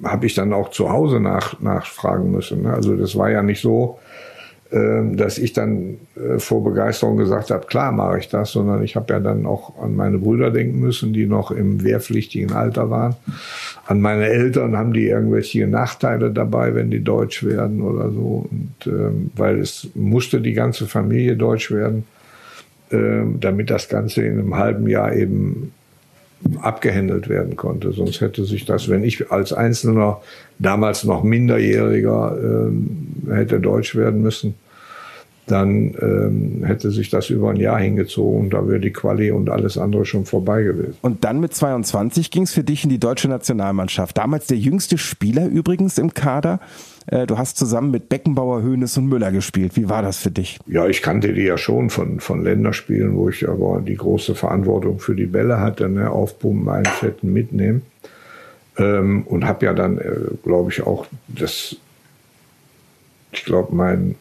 habe 0.03 0.25
ich 0.25 0.33
dann 0.33 0.53
auch 0.53 0.69
zu 0.71 0.89
Hause 0.89 1.19
nach, 1.19 1.59
nachfragen 1.59 2.31
müssen. 2.31 2.63
Ne? 2.63 2.73
Also 2.73 2.95
das 2.95 3.15
war 3.17 3.29
ja 3.29 3.41
nicht 3.41 3.61
so, 3.61 3.99
ähm, 4.71 5.15
dass 5.15 5.37
ich 5.37 5.53
dann 5.53 5.99
äh, 6.15 6.39
vor 6.39 6.63
Begeisterung 6.63 7.17
gesagt 7.17 7.51
habe, 7.51 7.67
klar 7.67 7.91
mache 7.91 8.17
ich 8.17 8.29
das, 8.29 8.51
sondern 8.51 8.83
ich 8.83 8.95
habe 8.95 9.13
ja 9.13 9.19
dann 9.19 9.45
auch 9.45 9.79
an 9.79 9.95
meine 9.95 10.17
Brüder 10.17 10.49
denken 10.49 10.79
müssen, 10.79 11.13
die 11.13 11.27
noch 11.27 11.51
im 11.51 11.83
wehrpflichtigen 11.83 12.51
Alter 12.51 12.89
waren. 12.89 13.15
An 13.85 14.01
meine 14.01 14.25
Eltern 14.25 14.75
haben 14.75 14.91
die 14.91 15.07
irgendwelche 15.07 15.67
Nachteile 15.67 16.31
dabei, 16.31 16.73
wenn 16.73 16.89
die 16.89 17.03
deutsch 17.03 17.43
werden 17.43 17.81
oder 17.83 18.09
so. 18.09 18.47
Und 18.49 18.87
ähm, 18.87 19.29
weil 19.35 19.59
es 19.59 19.87
musste 19.93 20.41
die 20.41 20.53
ganze 20.53 20.87
Familie 20.87 21.35
deutsch 21.35 21.69
werden, 21.71 22.03
damit 22.89 23.69
das 23.69 23.89
Ganze 23.89 24.23
in 24.23 24.39
einem 24.39 24.55
halben 24.55 24.87
Jahr 24.87 25.13
eben 25.13 25.73
abgehandelt 26.61 27.29
werden 27.29 27.55
konnte. 27.55 27.91
Sonst 27.91 28.21
hätte 28.21 28.45
sich 28.45 28.65
das, 28.65 28.89
wenn 28.89 29.03
ich 29.03 29.31
als 29.31 29.53
Einzelner 29.53 30.21
damals 30.59 31.03
noch 31.03 31.23
Minderjähriger 31.23 32.37
ähm, 32.39 33.07
hätte 33.29 33.59
deutsch 33.59 33.95
werden 33.95 34.21
müssen, 34.21 34.55
dann 35.47 35.95
ähm, 36.01 36.63
hätte 36.65 36.89
sich 36.91 37.09
das 37.09 37.29
über 37.29 37.51
ein 37.51 37.57
Jahr 37.57 37.79
hingezogen. 37.79 38.49
Da 38.49 38.67
wäre 38.67 38.79
die 38.79 38.91
Quali 38.91 39.31
und 39.31 39.49
alles 39.49 39.77
andere 39.77 40.05
schon 40.05 40.25
vorbei 40.25 40.63
gewesen. 40.63 40.95
Und 41.01 41.23
dann 41.23 41.39
mit 41.39 41.53
22 41.53 42.31
ging 42.31 42.43
es 42.43 42.53
für 42.53 42.63
dich 42.63 42.83
in 42.83 42.89
die 42.89 42.99
deutsche 42.99 43.27
Nationalmannschaft. 43.27 44.17
Damals 44.17 44.47
der 44.47 44.57
jüngste 44.57 44.97
Spieler 44.97 45.45
übrigens 45.45 45.97
im 45.97 46.13
Kader. 46.13 46.59
Äh, 47.07 47.27
du 47.27 47.37
hast 47.37 47.57
zusammen 47.57 47.91
mit 47.91 48.09
Beckenbauer, 48.09 48.61
Höhnes 48.61 48.97
und 48.97 49.07
Müller 49.07 49.31
gespielt. 49.31 49.75
Wie 49.75 49.89
war 49.89 50.01
das 50.01 50.17
für 50.17 50.31
dich? 50.31 50.59
Ja, 50.67 50.87
ich 50.87 51.01
kannte 51.01 51.33
die 51.33 51.43
ja 51.43 51.57
schon 51.57 51.89
von, 51.89 52.19
von 52.19 52.43
Länderspielen, 52.43 53.15
wo 53.15 53.29
ich 53.29 53.47
aber 53.47 53.81
die 53.81 53.95
große 53.95 54.35
Verantwortung 54.35 54.99
für 54.99 55.15
die 55.15 55.27
Bälle 55.27 55.59
hatte, 55.59 55.89
ne? 55.89 56.09
aufpumpen, 56.09 56.69
einfetten, 56.69 57.31
mitnehmen. 57.31 57.83
Ähm, 58.77 59.23
und 59.23 59.45
habe 59.45 59.65
ja 59.65 59.73
dann, 59.73 59.97
äh, 59.97 60.13
glaube 60.43 60.71
ich, 60.71 60.83
auch 60.83 61.07
das, 61.27 61.77
ich 63.31 63.45
glaube, 63.45 63.75
mein 63.75 64.15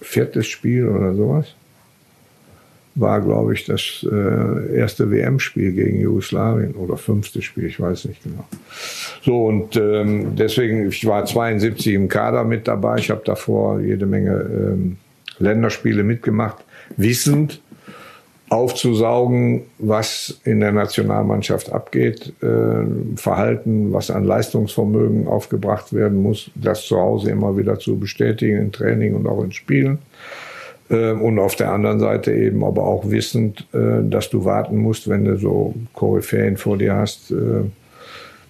viertes 0.00 0.46
Spiel 0.46 0.88
oder 0.88 1.14
sowas 1.14 1.54
war, 2.96 3.20
glaube 3.20 3.54
ich, 3.54 3.64
das 3.64 4.04
äh, 4.10 4.76
erste 4.76 5.10
WM-Spiel 5.10 5.72
gegen 5.72 6.00
Jugoslawien 6.00 6.74
oder 6.74 6.96
fünfte 6.96 7.42
Spiel, 7.42 7.66
ich 7.66 7.78
weiß 7.78 8.06
nicht 8.06 8.24
genau. 8.24 8.44
So, 9.22 9.46
und 9.46 9.76
ähm, 9.76 10.34
deswegen, 10.34 10.88
ich 10.88 11.06
war 11.06 11.24
72 11.24 11.94
im 11.94 12.08
Kader 12.08 12.44
mit 12.44 12.66
dabei. 12.66 12.96
Ich 12.98 13.10
habe 13.10 13.22
davor 13.24 13.80
jede 13.80 14.06
Menge 14.06 14.32
ähm, 14.32 14.96
Länderspiele 15.38 16.02
mitgemacht, 16.02 16.64
wissend 16.96 17.60
aufzusaugen, 18.48 19.62
was 19.78 20.40
in 20.44 20.60
der 20.60 20.72
Nationalmannschaft 20.72 21.72
abgeht, 21.72 22.32
äh, 22.42 23.16
Verhalten, 23.16 23.92
was 23.92 24.10
an 24.10 24.24
Leistungsvermögen 24.24 25.26
aufgebracht 25.26 25.92
werden 25.92 26.22
muss, 26.22 26.50
das 26.54 26.86
zu 26.86 26.96
Hause 26.96 27.30
immer 27.30 27.56
wieder 27.56 27.78
zu 27.78 27.98
bestätigen 27.98 28.58
im 28.58 28.72
Training 28.72 29.14
und 29.14 29.26
auch 29.26 29.42
in 29.42 29.52
Spielen. 29.52 29.98
Ähm, 30.88 31.20
und 31.20 31.38
auf 31.38 31.56
der 31.56 31.72
anderen 31.72 31.98
Seite 31.98 32.32
eben 32.32 32.64
aber 32.64 32.84
auch 32.84 33.10
wissend, 33.10 33.66
äh, 33.72 34.08
dass 34.08 34.30
du 34.30 34.44
warten 34.44 34.76
musst, 34.76 35.08
wenn 35.08 35.24
du 35.24 35.36
so 35.38 35.74
Koryphäen 35.94 36.56
vor 36.56 36.78
dir 36.78 36.94
hast, 36.94 37.30
äh, 37.30 37.64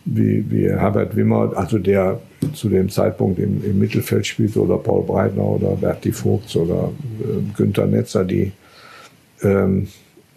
wie, 0.05 0.45
wie 0.50 0.71
Herbert 0.71 1.16
Wimmer, 1.16 1.52
also 1.57 1.78
der 1.78 2.21
zu 2.52 2.69
dem 2.69 2.88
Zeitpunkt 2.88 3.38
im, 3.38 3.64
im 3.64 3.78
Mittelfeld 3.78 4.26
spielt, 4.26 4.57
oder 4.57 4.76
Paul 4.78 5.02
Breitner 5.02 5.45
oder 5.45 5.71
Berti 5.71 6.12
Vogts 6.12 6.57
oder 6.57 6.93
äh, 7.21 7.57
Günther 7.57 7.87
Netzer, 7.87 8.25
die 8.25 8.52
ähm, 9.43 9.88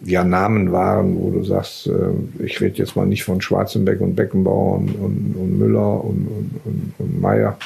ja 0.02 0.24
Namen 0.24 0.72
waren, 0.72 1.18
wo 1.18 1.30
du 1.30 1.44
sagst, 1.44 1.86
äh, 1.86 2.44
ich 2.44 2.60
rede 2.60 2.78
jetzt 2.78 2.96
mal 2.96 3.06
nicht 3.06 3.24
von 3.24 3.40
Schwarzenbeck 3.40 4.00
und 4.00 4.16
Beckenbauer 4.16 4.78
und, 4.78 4.88
und, 4.94 5.36
und 5.38 5.58
Müller 5.58 6.04
und, 6.04 6.26
und, 6.64 6.94
und 6.98 7.20
Meier, 7.20 7.58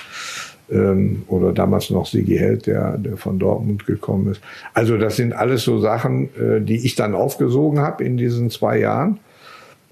ähm, 0.70 1.24
oder 1.28 1.52
damals 1.52 1.90
noch 1.90 2.06
Sigi 2.06 2.36
Held, 2.36 2.66
der, 2.66 2.98
der 2.98 3.16
von 3.16 3.38
Dortmund 3.38 3.86
gekommen 3.86 4.32
ist. 4.32 4.40
Also 4.72 4.96
das 4.96 5.16
sind 5.16 5.32
alles 5.32 5.62
so 5.62 5.78
Sachen, 5.78 6.28
äh, 6.36 6.60
die 6.60 6.84
ich 6.84 6.94
dann 6.94 7.14
aufgesogen 7.14 7.80
habe 7.80 8.04
in 8.04 8.16
diesen 8.16 8.50
zwei 8.50 8.78
Jahren 8.78 9.18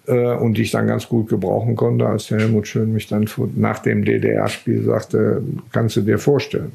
äh, 0.06 0.34
und 0.34 0.54
die 0.54 0.62
ich 0.62 0.70
dann 0.70 0.86
ganz 0.86 1.08
gut 1.08 1.28
gebrauchen 1.28 1.76
konnte, 1.76 2.06
als 2.06 2.30
Helmut 2.30 2.66
Schön 2.66 2.92
mich 2.92 3.06
dann 3.06 3.28
nach 3.54 3.80
dem 3.80 4.04
DDR-Spiel 4.04 4.82
sagte, 4.82 5.42
kannst 5.72 5.96
du 5.96 6.02
dir 6.02 6.18
vorstellen? 6.18 6.72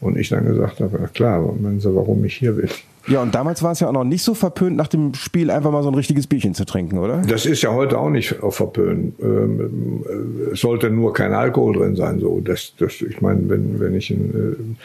Und 0.00 0.18
ich 0.18 0.28
dann 0.28 0.44
gesagt 0.44 0.80
habe, 0.80 1.08
klar, 1.14 1.40
meinen 1.60 1.80
Sie, 1.80 1.94
warum 1.94 2.24
ich 2.24 2.36
hier 2.36 2.52
bin? 2.52 2.68
Ja, 3.06 3.20
und 3.20 3.34
damals 3.34 3.62
war 3.62 3.72
es 3.72 3.80
ja 3.80 3.88
auch 3.88 3.92
noch 3.92 4.04
nicht 4.04 4.22
so 4.22 4.34
verpönt, 4.34 4.76
nach 4.76 4.88
dem 4.88 5.14
Spiel 5.14 5.50
einfach 5.50 5.70
mal 5.70 5.82
so 5.82 5.90
ein 5.90 5.94
richtiges 5.94 6.26
Bierchen 6.26 6.54
zu 6.54 6.64
trinken, 6.64 6.98
oder? 6.98 7.22
Das 7.28 7.44
ist 7.44 7.62
ja 7.62 7.72
heute 7.72 7.98
auch 7.98 8.08
nicht 8.08 8.36
verpönt. 8.48 9.14
Ähm, 9.20 10.04
es 10.52 10.60
sollte 10.60 10.90
nur 10.90 11.12
kein 11.12 11.32
Alkohol 11.32 11.76
drin 11.76 11.96
sein. 11.96 12.18
So, 12.20 12.40
das, 12.40 12.72
das, 12.78 13.02
ich 13.02 13.20
meine, 13.20 13.48
wenn, 13.48 13.78
wenn 13.78 13.94
ich 13.94 14.10
ein, 14.10 14.30
äh, 14.30 14.76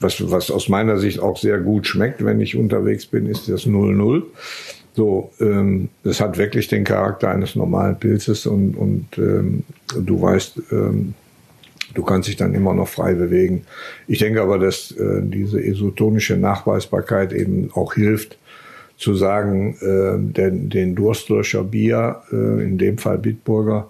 was, 0.00 0.30
was 0.30 0.50
aus 0.50 0.68
meiner 0.68 0.98
Sicht 0.98 1.20
auch 1.20 1.36
sehr 1.36 1.58
gut 1.58 1.86
schmeckt, 1.86 2.24
wenn 2.24 2.40
ich 2.40 2.56
unterwegs 2.56 3.06
bin, 3.06 3.26
ist 3.26 3.48
das 3.48 3.66
0-0. 3.66 4.22
So, 4.94 5.30
ähm, 5.40 5.90
das 6.02 6.20
hat 6.20 6.38
wirklich 6.38 6.66
den 6.66 6.82
Charakter 6.82 7.30
eines 7.30 7.54
normalen 7.54 7.96
Pilzes 7.96 8.46
und, 8.46 8.74
und 8.76 9.06
ähm, 9.18 9.62
du 9.96 10.20
weißt, 10.20 10.60
ähm, 10.72 11.14
du 11.94 12.02
kannst 12.02 12.28
dich 12.28 12.36
dann 12.36 12.54
immer 12.54 12.74
noch 12.74 12.88
frei 12.88 13.14
bewegen. 13.14 13.64
Ich 14.06 14.18
denke 14.18 14.42
aber, 14.42 14.58
dass 14.58 14.90
äh, 14.92 15.22
diese 15.22 15.60
isotonische 15.60 16.36
Nachweisbarkeit 16.36 17.32
eben 17.32 17.70
auch 17.72 17.94
hilft, 17.94 18.38
zu 18.96 19.14
sagen, 19.14 19.76
äh, 19.80 20.32
den, 20.32 20.68
den 20.70 20.94
Durstlöscher 20.96 21.64
Bier, 21.64 22.22
äh, 22.32 22.64
in 22.64 22.78
dem 22.78 22.98
Fall 22.98 23.18
Bitburger, 23.18 23.88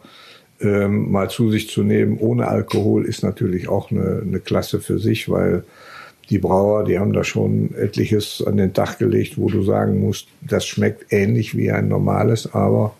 äh, 0.60 0.86
mal 0.86 1.30
zu 1.30 1.50
sich 1.50 1.70
zu 1.70 1.82
nehmen 1.82 2.18
ohne 2.18 2.48
Alkohol 2.48 3.06
ist 3.06 3.22
natürlich 3.22 3.68
auch 3.68 3.90
eine, 3.90 4.22
eine 4.26 4.40
Klasse 4.40 4.80
für 4.80 4.98
sich, 4.98 5.28
weil 5.30 5.64
die 6.30 6.38
Brauer, 6.38 6.84
die 6.84 6.98
haben 6.98 7.14
da 7.14 7.24
schon 7.24 7.74
etliches 7.74 8.44
an 8.46 8.58
den 8.58 8.74
Tag 8.74 8.98
gelegt, 8.98 9.38
wo 9.38 9.48
du 9.48 9.62
sagen 9.62 10.00
musst, 10.00 10.28
das 10.42 10.66
schmeckt 10.66 11.10
ähnlich 11.10 11.56
wie 11.56 11.70
ein 11.70 11.88
normales, 11.88 12.52
aber 12.52 12.94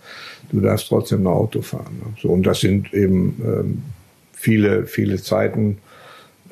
du 0.50 0.61
darfst 0.61 0.88
trotzdem 0.88 1.25
noch 1.25 1.33
Auto 1.33 1.61
fahren. 1.61 2.14
So, 2.23 2.28
und 2.28 2.45
das 2.45 2.61
sind 2.61 2.95
eben 2.95 3.43
ähm, 3.45 3.83
viele, 4.38 4.87
viele 4.87 5.21
Zeiten, 5.21 5.78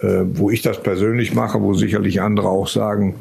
äh, 0.01 0.23
wo 0.33 0.51
ich 0.51 0.63
das 0.63 0.83
persönlich 0.83 1.35
mache, 1.35 1.63
wo 1.63 1.75
sicherlich 1.75 2.21
andere 2.21 2.49
auch 2.49 2.69
sagen, 2.69 3.15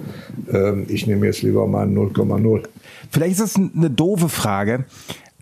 äh, 0.52 0.82
ich 0.88 1.08
nehme 1.08 1.28
jetzt 1.28 1.44
lieber 1.44 1.68
mal 1.68 1.88
0,0. 1.88 2.64
Vielleicht 3.12 3.34
ist 3.34 3.42
das 3.42 3.56
eine 3.56 3.90
doofe 3.90 4.30
Frage, 4.30 4.86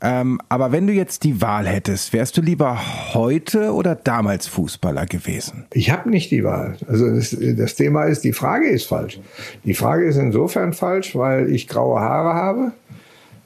ähm, 0.01 0.41
aber 0.49 0.73
wenn 0.73 0.85
du 0.85 0.91
jetzt 0.91 1.23
die 1.23 1.41
Wahl 1.41 1.65
hättest, 1.65 2.11
wärst 2.11 2.35
du 2.35 2.41
lieber 2.41 2.77
heute 3.13 3.73
oder 3.73 3.95
damals 3.95 4.47
Fußballer 4.47 5.05
gewesen? 5.05 5.65
Ich 5.71 5.91
habe 5.91 6.09
nicht 6.09 6.29
die 6.29 6.43
Wahl. 6.43 6.75
Also 6.89 7.09
das, 7.09 7.35
das, 7.39 7.75
Thema 7.75 8.03
ist, 8.03 8.25
die 8.25 8.33
Frage 8.33 8.67
ist 8.67 8.85
falsch. 8.85 9.21
Die 9.63 9.73
Frage 9.73 10.03
ist 10.03 10.17
insofern 10.17 10.73
falsch, 10.73 11.15
weil 11.15 11.49
ich 11.49 11.69
graue 11.69 12.01
Haare 12.01 12.33
habe 12.33 12.71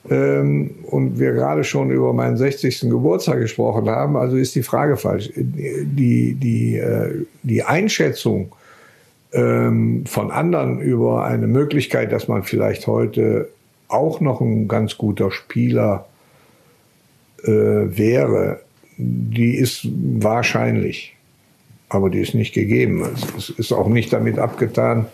ähm, 0.09 0.75
und 0.83 1.19
wir 1.19 1.33
gerade 1.33 1.63
schon 1.63 1.91
über 1.91 2.13
meinen 2.13 2.37
60. 2.37 2.81
Geburtstag 2.81 3.39
gesprochen 3.39 3.89
haben. 3.89 4.15
Also 4.15 4.37
ist 4.37 4.55
die 4.55 4.63
Frage 4.63 4.97
falsch. 4.97 5.31
Die, 5.35 6.33
die, 6.33 6.77
äh, 6.77 7.25
die 7.43 7.63
Einschätzung 7.63 8.53
ähm, 9.33 10.05
von 10.05 10.31
anderen 10.31 10.79
über 10.79 11.25
eine 11.25 11.47
Möglichkeit, 11.47 12.11
dass 12.11 12.27
man 12.27 12.43
vielleicht 12.43 12.87
heute 12.87 13.49
auch 13.89 14.21
noch 14.21 14.41
ein 14.41 14.67
ganz 14.67 14.97
guter 14.97 15.31
Spieler 15.31 16.07
äh, 17.43 17.49
wäre, 17.51 18.61
die 18.97 19.55
ist 19.55 19.87
wahrscheinlich, 19.91 21.15
aber 21.89 22.09
die 22.09 22.19
ist 22.19 22.33
nicht 22.33 22.53
gegeben. 22.53 23.05
Es 23.37 23.49
ist 23.49 23.71
auch 23.71 23.87
nicht 23.87 24.11
damit 24.11 24.39
abgetan, 24.39 25.05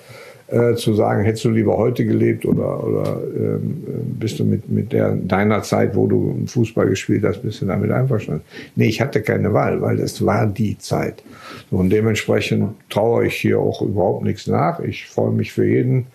äh, 0.53 0.75
zu 0.75 0.93
sagen, 0.93 1.23
hättest 1.23 1.45
du 1.45 1.49
lieber 1.49 1.77
heute 1.77 2.05
gelebt 2.05 2.45
oder, 2.45 2.83
oder 2.83 3.21
ähm, 3.35 3.83
bist 4.19 4.39
du 4.39 4.45
mit, 4.45 4.69
mit 4.69 4.93
der, 4.93 5.15
deiner 5.15 5.63
Zeit, 5.63 5.95
wo 5.95 6.05
du 6.05 6.43
Fußball 6.45 6.87
gespielt 6.87 7.23
hast, 7.23 7.41
bist 7.41 7.61
du 7.61 7.65
damit 7.65 7.91
einverstanden? 7.91 8.43
Nee, 8.75 8.87
ich 8.87 9.01
hatte 9.01 9.23
keine 9.23 9.51
Wahl, 9.53 9.81
weil 9.81 9.99
es 9.99 10.23
war 10.23 10.45
die 10.45 10.77
Zeit. 10.77 11.23
Und 11.71 11.89
dementsprechend 11.89 12.75
traue 12.89 13.25
ich 13.25 13.35
hier 13.35 13.59
auch 13.59 13.81
überhaupt 13.81 14.23
nichts 14.23 14.45
nach. 14.45 14.79
Ich 14.79 15.07
freue 15.07 15.31
mich 15.31 15.51
für 15.51 15.65
jeden, 15.65 16.05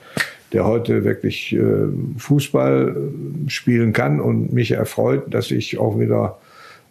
der 0.53 0.65
heute 0.65 1.05
wirklich 1.05 1.53
äh, 1.55 1.89
Fußball 2.17 2.97
spielen 3.49 3.93
kann 3.93 4.21
und 4.21 4.53
mich 4.53 4.71
erfreut, 4.71 5.35
dass 5.35 5.51
ich 5.51 5.79
auch 5.79 5.99
wieder 5.99 6.39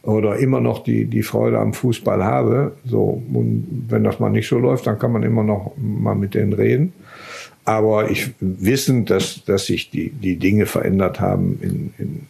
oder 0.04 0.38
immer 0.38 0.62
noch 0.62 0.84
die, 0.84 1.06
die 1.06 1.24
Freude 1.24 1.60
am 1.60 1.74
Fußball 1.74 2.24
habe. 2.24 2.74
So, 2.86 3.22
und 3.34 3.86
wenn 3.90 4.04
das 4.04 4.20
mal 4.20 4.30
nicht 4.30 4.48
so 4.48 4.58
läuft, 4.58 4.88
dann 4.88 5.00
kann 5.00 5.12
man 5.12 5.24
immer 5.24 5.44
noch 5.44 5.74
mal 5.78 6.16
mit 6.16 6.34
denen 6.34 6.54
reden. 6.54 6.94
Aber 7.68 8.10
ich 8.10 8.30
wissen, 8.40 9.04
dass, 9.04 9.44
dass 9.44 9.66
sich 9.66 9.90
die, 9.90 10.10
die 10.10 10.38
Dinge 10.38 10.68
verändert 10.68 11.20
haben 11.20 11.60
in, 11.62 11.94
in, 11.98 12.22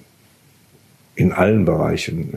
in 1.13 1.31
allen 1.31 1.63
Bereichen. 1.63 2.33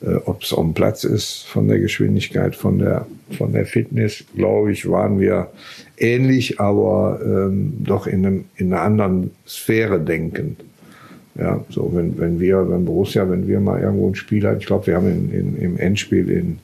Äh, 0.00 0.14
Ob 0.24 0.42
es 0.42 0.54
am 0.54 0.72
Platz 0.72 1.04
ist, 1.04 1.42
von 1.42 1.68
der 1.68 1.80
Geschwindigkeit, 1.80 2.56
von 2.56 2.78
der, 2.78 3.06
von 3.36 3.52
der 3.52 3.66
Fitness, 3.66 4.24
glaube 4.34 4.72
ich, 4.72 4.88
waren 4.88 5.20
wir 5.20 5.50
ähnlich, 5.98 6.58
aber 6.58 7.20
ähm, 7.22 7.74
doch 7.80 8.06
in, 8.06 8.24
einem, 8.24 8.44
in 8.56 8.72
einer 8.72 8.80
anderen 8.80 9.30
Sphäre 9.46 10.00
denkend. 10.00 10.64
Ja, 11.34 11.62
so 11.68 11.90
wenn, 11.94 12.18
wenn 12.18 12.40
wir, 12.40 12.70
wenn 12.70 12.86
Borussia, 12.86 13.28
wenn 13.28 13.46
wir 13.46 13.60
mal 13.60 13.82
irgendwo 13.82 14.08
ein 14.08 14.14
Spiel 14.14 14.46
hatten, 14.46 14.60
ich 14.60 14.66
glaube, 14.66 14.86
wir 14.86 14.96
haben 14.96 15.10
in, 15.10 15.30
in, 15.30 15.56
im 15.58 15.76
Endspiel 15.76 16.30
in, 16.30 16.58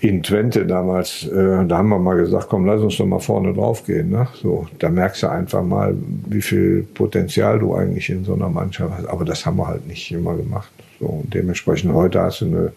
in 0.00 0.22
Twente 0.22 0.66
damals, 0.66 1.26
äh, 1.26 1.64
da 1.66 1.78
haben 1.78 1.88
wir 1.88 1.98
mal 1.98 2.16
gesagt, 2.16 2.48
komm, 2.48 2.66
lass 2.66 2.82
uns 2.82 2.96
doch 2.96 3.06
mal 3.06 3.18
vorne 3.18 3.54
drauf 3.54 3.84
gehen. 3.84 4.10
Ne? 4.10 4.28
So, 4.34 4.66
da 4.78 4.90
merkst 4.90 5.22
du 5.22 5.30
einfach 5.30 5.62
mal, 5.62 5.94
wie 6.26 6.42
viel 6.42 6.82
Potenzial 6.94 7.58
du 7.58 7.74
eigentlich 7.74 8.10
in 8.10 8.24
so 8.24 8.34
einer 8.34 8.48
Mannschaft 8.48 8.92
hast. 8.96 9.06
Aber 9.06 9.24
das 9.24 9.46
haben 9.46 9.56
wir 9.56 9.66
halt 9.66 9.86
nicht 9.86 10.10
immer 10.12 10.36
gemacht. 10.36 10.70
So, 11.00 11.06
und 11.06 11.32
dementsprechend 11.32 11.92
heute 11.92 12.20
hast 12.20 12.42
du 12.42 12.46
eine 12.46 12.72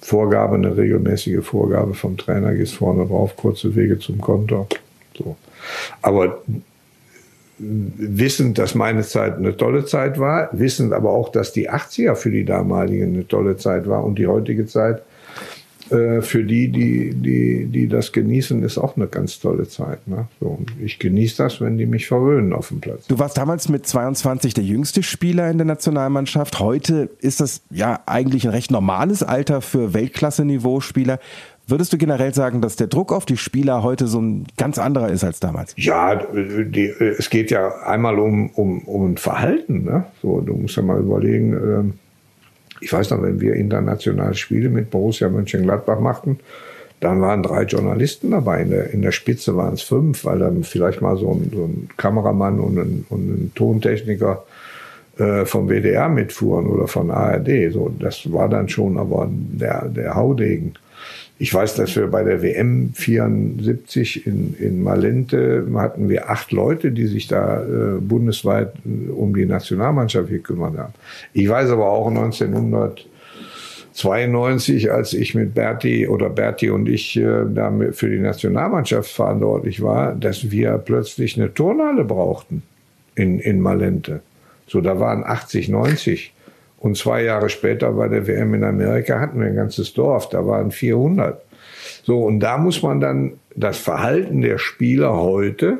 Vorgabe, 0.00 0.56
eine 0.56 0.76
regelmäßige 0.76 1.44
Vorgabe 1.44 1.94
vom 1.94 2.16
Trainer, 2.16 2.54
gehst 2.54 2.74
vorne 2.74 3.06
drauf, 3.06 3.36
kurze 3.36 3.74
Wege 3.74 3.98
zum 3.98 4.20
Konto. 4.20 4.66
So. 5.16 5.36
Aber 6.02 6.42
wissend, 7.58 8.58
dass 8.58 8.74
meine 8.74 9.02
Zeit 9.02 9.36
eine 9.36 9.56
tolle 9.56 9.84
Zeit 9.84 10.18
war, 10.18 10.48
wissend 10.52 10.92
aber 10.92 11.10
auch, 11.10 11.30
dass 11.30 11.52
die 11.52 11.70
80er 11.70 12.16
für 12.16 12.30
die 12.30 12.44
damaligen 12.44 13.14
eine 13.14 13.28
tolle 13.28 13.56
Zeit 13.56 13.88
war 13.88 14.04
und 14.04 14.18
die 14.18 14.26
heutige 14.26 14.66
Zeit 14.66 15.02
äh, 15.90 16.22
für 16.22 16.44
die, 16.44 16.70
die, 16.70 17.14
die, 17.14 17.66
die 17.66 17.88
das 17.88 18.12
genießen, 18.12 18.62
ist 18.62 18.78
auch 18.78 18.96
eine 18.96 19.06
ganz 19.06 19.38
tolle 19.38 19.68
Zeit. 19.68 20.06
Ne? 20.08 20.28
So, 20.40 20.58
ich 20.82 20.98
genieße 20.98 21.42
das, 21.42 21.60
wenn 21.60 21.76
die 21.76 21.86
mich 21.86 22.06
verwöhnen 22.06 22.52
auf 22.52 22.68
dem 22.68 22.80
Platz. 22.80 23.06
Du 23.06 23.18
warst 23.18 23.36
damals 23.36 23.68
mit 23.68 23.86
22 23.86 24.54
der 24.54 24.64
jüngste 24.64 25.02
Spieler 25.02 25.50
in 25.50 25.58
der 25.58 25.66
Nationalmannschaft. 25.66 26.58
Heute 26.60 27.10
ist 27.20 27.40
das 27.40 27.62
ja 27.70 28.00
eigentlich 28.06 28.44
ein 28.44 28.50
recht 28.50 28.70
normales 28.70 29.22
Alter 29.22 29.60
für 29.60 29.92
Weltklasse-Niveau-Spieler. 29.92 31.18
Würdest 31.66 31.92
du 31.92 31.98
generell 31.98 32.34
sagen, 32.34 32.60
dass 32.60 32.76
der 32.76 32.88
Druck 32.88 33.12
auf 33.12 33.24
die 33.24 33.38
Spieler 33.38 33.82
heute 33.82 34.06
so 34.06 34.20
ein 34.20 34.46
ganz 34.58 34.78
anderer 34.78 35.08
ist 35.08 35.24
als 35.24 35.40
damals? 35.40 35.74
Ja, 35.76 36.16
die, 36.16 36.86
es 36.86 37.30
geht 37.30 37.50
ja 37.50 37.68
einmal 37.86 38.18
um, 38.18 38.50
um, 38.50 38.80
um 38.80 39.12
ein 39.12 39.16
Verhalten. 39.16 39.84
Ne? 39.84 40.04
So, 40.20 40.40
du 40.40 40.54
musst 40.54 40.76
ja 40.76 40.82
mal 40.82 40.98
überlegen, 40.98 41.52
ähm, 41.54 41.92
ich 42.84 42.92
weiß 42.92 43.10
noch, 43.10 43.22
wenn 43.22 43.40
wir 43.40 43.54
internationale 43.54 44.34
Spiele 44.34 44.68
mit 44.68 44.90
Borussia 44.90 45.28
Mönchengladbach 45.28 46.00
machten, 46.00 46.38
dann 47.00 47.20
waren 47.20 47.42
drei 47.42 47.62
Journalisten 47.62 48.30
dabei. 48.30 48.62
In 48.62 48.70
der, 48.70 48.90
in 48.90 49.02
der 49.02 49.12
Spitze 49.12 49.56
waren 49.56 49.74
es 49.74 49.82
fünf, 49.82 50.24
weil 50.24 50.38
dann 50.38 50.64
vielleicht 50.64 51.00
mal 51.00 51.16
so 51.16 51.32
ein, 51.32 51.50
so 51.52 51.64
ein 51.64 51.88
Kameramann 51.96 52.60
und 52.60 52.78
ein, 52.78 53.06
und 53.08 53.28
ein 53.28 53.52
Tontechniker 53.54 54.44
äh, 55.18 55.44
vom 55.46 55.68
WDR 55.68 56.08
mitfuhren 56.08 56.66
oder 56.66 56.86
von 56.86 57.10
ARD. 57.10 57.72
So, 57.72 57.90
das 57.98 58.30
war 58.32 58.48
dann 58.48 58.68
schon 58.68 58.98
aber 58.98 59.28
der, 59.30 59.88
der 59.88 60.14
Haudegen. 60.14 60.74
Ich 61.38 61.52
weiß, 61.52 61.74
dass 61.74 61.94
wir 61.96 62.06
bei 62.06 62.22
der 62.22 62.42
WM 62.42 62.92
74 62.94 64.26
in, 64.26 64.54
in 64.58 64.82
Malente 64.82 65.66
hatten 65.74 66.08
wir 66.08 66.30
acht 66.30 66.52
Leute, 66.52 66.92
die 66.92 67.06
sich 67.06 67.26
da 67.26 67.62
äh, 67.62 67.98
bundesweit 68.00 68.72
äh, 68.86 69.10
um 69.10 69.34
die 69.34 69.44
Nationalmannschaft 69.44 70.28
gekümmert 70.28 70.78
haben. 70.78 70.94
Ich 71.32 71.48
weiß 71.48 71.70
aber 71.70 71.90
auch 71.90 72.06
1992, 72.06 74.92
als 74.92 75.12
ich 75.12 75.34
mit 75.34 75.54
Berti 75.54 76.06
oder 76.06 76.30
Berti 76.30 76.70
und 76.70 76.88
ich 76.88 77.16
äh, 77.16 77.42
da 77.52 77.72
für 77.90 78.10
die 78.10 78.20
Nationalmannschaft 78.20 79.10
verantwortlich 79.10 79.82
war, 79.82 80.14
dass 80.14 80.52
wir 80.52 80.78
plötzlich 80.78 81.36
eine 81.36 81.52
Turnhalle 81.52 82.04
brauchten 82.04 82.62
in, 83.16 83.40
in 83.40 83.60
Malente. 83.60 84.20
So, 84.68 84.80
da 84.80 85.00
waren 85.00 85.24
80, 85.24 85.68
90. 85.68 86.32
Und 86.84 86.98
zwei 86.98 87.22
Jahre 87.22 87.48
später 87.48 87.92
bei 87.92 88.08
der 88.08 88.26
WM 88.26 88.52
in 88.52 88.62
Amerika 88.62 89.18
hatten 89.18 89.40
wir 89.40 89.46
ein 89.46 89.56
ganzes 89.56 89.94
Dorf, 89.94 90.28
da 90.28 90.46
waren 90.46 90.70
400. 90.70 91.40
So, 92.02 92.22
und 92.22 92.40
da 92.40 92.58
muss 92.58 92.82
man 92.82 93.00
dann 93.00 93.38
das 93.56 93.78
Verhalten 93.78 94.42
der 94.42 94.58
Spieler 94.58 95.16
heute, 95.16 95.78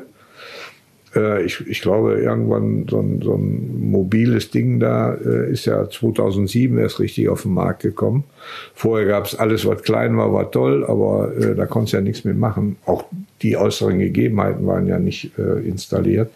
äh, 1.15 1.43
ich, 1.43 1.61
ich 1.67 1.83
glaube, 1.83 2.15
irgendwann 2.15 2.87
so 2.89 3.01
ein, 3.01 3.21
so 3.21 3.35
ein 3.35 3.91
mobiles 3.91 4.49
Ding 4.49 4.79
da 4.79 5.13
äh, 5.13 5.51
ist 5.51 5.65
ja 5.65 5.87
2007 5.87 6.75
erst 6.79 6.99
richtig 6.99 7.29
auf 7.29 7.43
den 7.43 7.53
Markt 7.53 7.83
gekommen. 7.83 8.23
Vorher 8.73 9.05
gab 9.05 9.25
es 9.25 9.35
alles, 9.35 9.63
was 9.67 9.83
klein 9.83 10.17
war, 10.17 10.33
war 10.33 10.49
toll, 10.49 10.83
aber 10.87 11.37
äh, 11.37 11.53
da 11.53 11.67
du 11.93 11.97
ja 11.97 12.01
nichts 12.01 12.23
mit 12.23 12.39
machen. 12.39 12.77
Auch 12.87 13.03
die 13.43 13.57
äußeren 13.57 13.99
Gegebenheiten 13.99 14.65
waren 14.65 14.87
ja 14.87 14.97
nicht 14.97 15.37
äh, 15.37 15.59
installiert. 15.67 16.31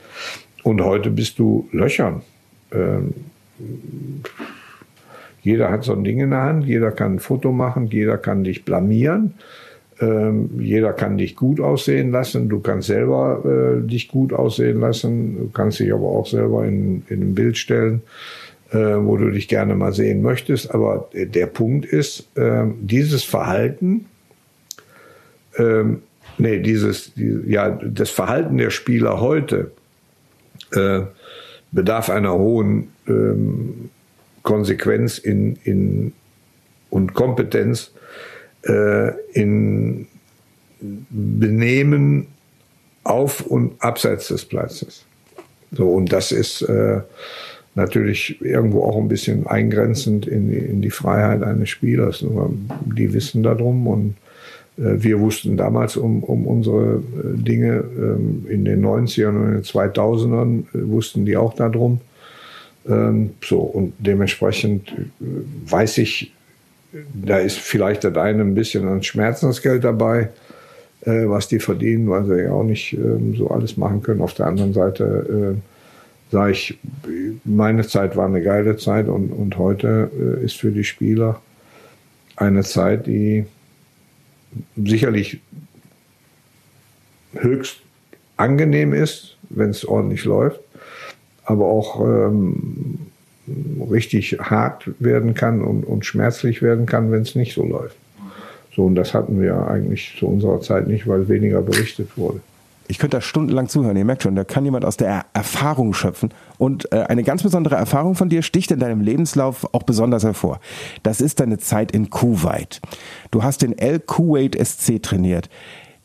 Und 0.61 0.79
heute 0.81 1.09
bist 1.09 1.39
du 1.39 1.67
Löchern. 1.71 2.21
Ähm, 2.71 3.15
jeder 5.41 5.71
hat 5.71 5.83
so 5.83 5.93
ein 5.93 6.03
Ding 6.03 6.19
in 6.19 6.31
der 6.31 6.41
Hand, 6.41 6.65
jeder 6.65 6.91
kann 6.91 7.15
ein 7.15 7.19
Foto 7.19 7.51
machen, 7.51 7.87
jeder 7.87 8.17
kann 8.17 8.43
dich 8.43 8.65
blamieren, 8.65 9.35
ähm, 9.99 10.59
jeder 10.59 10.93
kann 10.93 11.17
dich 11.17 11.35
gut 11.35 11.59
aussehen 11.59 12.11
lassen, 12.11 12.49
du 12.49 12.59
kannst 12.59 12.87
selber 12.87 13.43
äh, 13.45 13.87
dich 13.87 14.07
gut 14.07 14.33
aussehen 14.33 14.79
lassen, 14.79 15.37
du 15.37 15.49
kannst 15.49 15.79
dich 15.79 15.93
aber 15.93 16.07
auch 16.07 16.27
selber 16.27 16.65
in, 16.65 17.03
in 17.09 17.21
ein 17.21 17.35
Bild 17.35 17.57
stellen, 17.57 18.01
äh, 18.71 18.77
wo 18.77 19.17
du 19.17 19.29
dich 19.29 19.47
gerne 19.47 19.75
mal 19.75 19.93
sehen 19.93 20.21
möchtest. 20.21 20.73
Aber 20.73 21.09
der 21.13 21.47
Punkt 21.47 21.85
ist, 21.85 22.29
äh, 22.37 22.65
dieses 22.79 23.23
Verhalten, 23.23 24.05
ähm, 25.57 26.01
nee, 26.37 26.59
dieses, 26.59 27.13
die, 27.13 27.41
ja, 27.47 27.69
das 27.69 28.09
Verhalten 28.09 28.57
der 28.57 28.69
Spieler 28.69 29.19
heute, 29.19 29.71
äh, 30.71 31.01
bedarf 31.71 32.09
einer 32.09 32.33
hohen 32.33 32.89
ähm, 33.07 33.89
Konsequenz 34.43 35.17
in, 35.17 35.57
in, 35.63 36.13
und 36.89 37.13
Kompetenz 37.13 37.91
äh, 38.63 39.11
in 39.33 40.07
Benehmen 40.79 42.27
auf 43.03 43.41
und 43.41 43.81
abseits 43.81 44.27
des 44.27 44.45
Platzes. 44.45 45.05
So, 45.71 45.89
und 45.89 46.11
das 46.11 46.31
ist 46.31 46.61
äh, 46.61 47.01
natürlich 47.75 48.41
irgendwo 48.41 48.83
auch 48.83 48.97
ein 48.97 49.07
bisschen 49.07 49.45
eingrenzend 49.47 50.27
in 50.27 50.49
die, 50.49 50.57
in 50.57 50.81
die 50.81 50.89
Freiheit 50.89 51.43
eines 51.43 51.69
Spielers. 51.69 52.23
Die 52.85 53.13
wissen 53.13 53.43
darum 53.43 53.87
und 53.87 54.15
äh, 54.77 55.03
wir 55.03 55.19
wussten 55.19 55.57
damals 55.57 55.97
um, 55.97 56.23
um 56.23 56.47
unsere 56.47 56.95
äh, 56.95 57.37
Dinge. 57.37 57.83
Ähm, 57.97 58.45
in 58.49 58.65
den 58.65 58.83
90ern 58.83 59.29
und 59.29 59.47
in 59.47 59.53
den 59.55 59.63
2000ern 59.63 60.59
äh, 60.73 60.87
wussten 60.89 61.25
die 61.25 61.37
auch 61.37 61.53
darum. 61.53 62.01
Ähm, 62.89 63.31
so, 63.43 63.59
und 63.59 63.93
dementsprechend 63.99 64.91
weiß 65.19 65.99
ich, 65.99 66.33
da 67.13 67.37
ist 67.37 67.59
vielleicht 67.59 68.03
das 68.03 68.15
eine 68.17 68.41
ein 68.41 68.55
bisschen 68.55 68.87
an 68.87 69.03
Schmerzensgeld 69.03 69.83
dabei, 69.83 70.29
was 71.01 71.47
die 71.47 71.59
verdienen, 71.59 72.09
weil 72.09 72.25
sie 72.25 72.43
ja 72.43 72.51
auch 72.51 72.63
nicht 72.63 72.93
ähm, 72.93 73.35
so 73.37 73.49
alles 73.51 73.77
machen 73.77 74.01
können. 74.01 74.21
Auf 74.21 74.33
der 74.33 74.47
anderen 74.47 74.73
Seite 74.73 75.55
sage 76.31 76.51
ich, 76.51 76.77
meine 77.45 77.87
Zeit 77.87 78.17
war 78.17 78.25
eine 78.25 78.41
geile 78.41 78.75
Zeit 78.75 79.07
und, 79.07 79.31
und 79.31 79.57
heute 79.57 80.11
ist 80.43 80.57
für 80.57 80.71
die 80.71 80.83
Spieler 80.83 81.41
eine 82.35 82.63
Zeit, 82.63 83.07
die 83.07 83.45
sicherlich 84.75 85.39
höchst 87.33 87.77
angenehm 88.37 88.93
ist, 88.93 89.37
wenn 89.49 89.69
es 89.69 89.85
ordentlich 89.85 90.25
läuft, 90.25 90.59
aber 91.49 91.65
auch 91.65 92.01
ähm, 92.05 92.99
richtig 93.89 94.37
hart 94.39 94.91
werden 94.99 95.33
kann 95.33 95.61
und, 95.63 95.83
und 95.83 96.05
schmerzlich 96.05 96.61
werden 96.61 96.85
kann, 96.85 97.11
wenn 97.11 97.23
es 97.23 97.33
nicht 97.35 97.55
so 97.55 97.65
läuft. 97.65 97.97
So, 98.75 98.83
und 98.83 98.95
das 98.95 99.15
hatten 99.15 99.41
wir 99.41 99.67
eigentlich 99.67 100.15
zu 100.19 100.27
unserer 100.27 100.61
Zeit 100.61 100.87
nicht, 100.87 101.07
weil 101.07 101.27
weniger 101.27 101.61
berichtet 101.61 102.17
wurde. 102.17 102.39
Ich 102.87 102.99
könnte 102.99 103.17
da 103.17 103.21
stundenlang 103.21 103.67
zuhören. 103.67 103.97
Ihr 103.97 104.05
merkt 104.05 104.23
schon, 104.23 104.35
da 104.35 104.43
kann 104.43 104.63
jemand 104.63 104.85
aus 104.85 104.97
der 104.97 105.25
Erfahrung 105.33 105.93
schöpfen. 105.93 106.29
Und 106.57 106.91
äh, 106.91 107.01
eine 107.01 107.23
ganz 107.23 107.41
besondere 107.43 107.75
Erfahrung 107.75 108.15
von 108.15 108.29
dir 108.29 108.41
sticht 108.43 108.71
in 108.71 108.79
deinem 108.79 109.01
Lebenslauf 109.01 109.73
auch 109.73 109.83
besonders 109.83 110.23
hervor. 110.23 110.59
Das 111.01 111.19
ist 111.19 111.39
deine 111.39 111.57
Zeit 111.57 111.91
in 111.91 112.09
Kuwait. 112.09 112.79
Du 113.31 113.43
hast 113.43 113.63
den 113.63 113.77
El 113.77 113.99
Kuwait 113.99 114.55
SC 114.55 115.01
trainiert. 115.01 115.49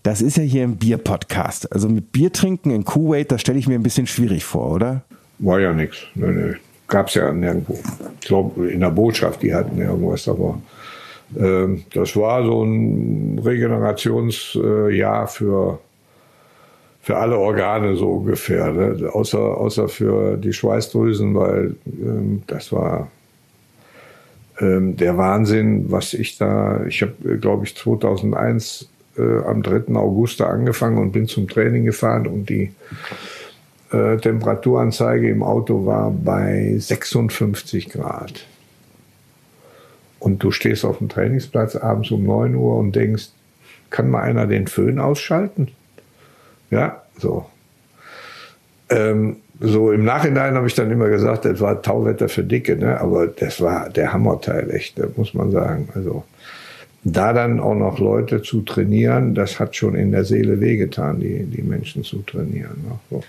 Das 0.03 0.21
ist 0.21 0.37
ja 0.37 0.43
hier 0.43 0.65
ein 0.65 0.77
Bier-Podcast. 0.77 1.73
Also 1.73 1.89
mit 1.89 2.13
Bier 2.13 2.33
trinken 2.33 2.71
in 2.71 2.85
Kuwait, 2.85 3.31
das 3.33 3.41
stelle 3.41 3.59
ich 3.59 3.67
mir 3.67 3.77
ein 3.77 3.83
bisschen 3.83 4.07
schwierig 4.07 4.45
vor, 4.45 4.71
oder? 4.71 5.05
War 5.39 5.61
ja 5.61 5.73
nichts. 5.73 5.99
Nee, 6.15 6.33
nee. 6.33 6.55
Gab 6.87 7.09
es 7.09 7.15
ja 7.15 7.33
nirgendwo. 7.33 7.79
Ich 8.21 8.27
glaube, 8.29 8.71
in 8.71 8.81
der 8.81 8.91
Botschaft, 8.91 9.43
die 9.43 9.55
hatten 9.55 9.81
irgendwas, 9.81 10.29
aber 10.29 10.61
äh, 11.37 11.69
das 11.93 12.15
war 12.17 12.45
so 12.45 12.63
ein 12.63 13.39
Regenerationsjahr 13.39 15.27
für 15.27 15.79
für 17.05 17.19
alle 17.19 17.37
Organe 17.37 17.97
so 17.97 18.13
ungefähr, 18.13 18.73
ne? 18.73 19.11
außer, 19.13 19.39
außer 19.39 19.89
für 19.89 20.39
die 20.39 20.55
Schweißdrüsen, 20.55 21.35
weil 21.35 21.77
ähm, 21.87 22.43
das 22.47 22.73
war 22.73 23.11
ähm, 24.59 24.97
der 24.97 25.19
Wahnsinn, 25.19 25.91
was 25.91 26.15
ich 26.15 26.39
da, 26.39 26.83
ich 26.87 27.03
habe, 27.03 27.37
glaube 27.39 27.67
ich, 27.67 27.77
2001 27.77 28.89
äh, 29.19 29.45
am 29.45 29.63
3. 29.63 29.95
August 29.97 30.41
angefangen 30.41 30.97
und 30.97 31.13
bin 31.13 31.29
zum 31.29 31.47
Training 31.47 31.85
gefahren 31.85 32.27
und 32.27 32.49
die 32.49 32.73
äh, 33.95 34.17
Temperaturanzeige 34.17 35.29
im 35.31 35.43
Auto 35.43 35.87
war 35.87 36.11
bei 36.11 36.75
56 36.77 37.91
Grad. 37.91 38.47
Und 40.19 40.43
du 40.43 40.51
stehst 40.51 40.85
auf 40.85 40.99
dem 40.99 41.09
Trainingsplatz 41.09 41.77
abends 41.77 42.11
um 42.11 42.25
9 42.25 42.55
Uhr 42.57 42.77
und 42.77 42.97
denkst, 42.97 43.29
kann 43.91 44.11
mal 44.11 44.23
einer 44.23 44.47
den 44.47 44.67
Föhn 44.67 44.99
ausschalten? 44.99 45.69
Ja, 46.71 47.03
so. 47.19 47.47
Ähm, 48.89 49.37
so 49.61 49.93
im 49.93 50.05
Nachhinein 50.05 50.55
habe 50.55 50.67
ich 50.67 50.75
dann 50.75 50.91
immer 50.91 51.09
gesagt, 51.09 51.45
das 51.45 51.61
war 51.61 51.81
Tauwetter 51.81 52.29
für 52.29 52.43
Dicke, 52.43 52.77
ne? 52.77 53.01
aber 53.01 53.29
das 53.29 53.61
war 53.61 53.89
der 53.91 54.13
Hammerteil, 54.13 54.71
echt, 54.73 55.01
muss 55.17 55.35
man 55.35 55.53
sagen. 55.53 55.89
Also 55.95 56.25
da 57.05 57.33
dann 57.33 57.61
auch 57.61 57.77
noch 57.77 58.01
Leute 58.01 58.43
zu 58.43 58.63
trainieren, 58.63 59.35
das 59.35 59.61
hat 59.61 59.77
schon 59.77 59.95
in 59.95 60.11
der 60.11 60.25
Seele 60.25 60.61
wehgetan, 60.61 61.21
die, 61.21 61.45
die 61.45 61.63
Menschen 61.63 62.03
zu 62.03 62.23
trainieren. 62.23 62.83
Ne? 62.83 62.99
So. 63.11 63.23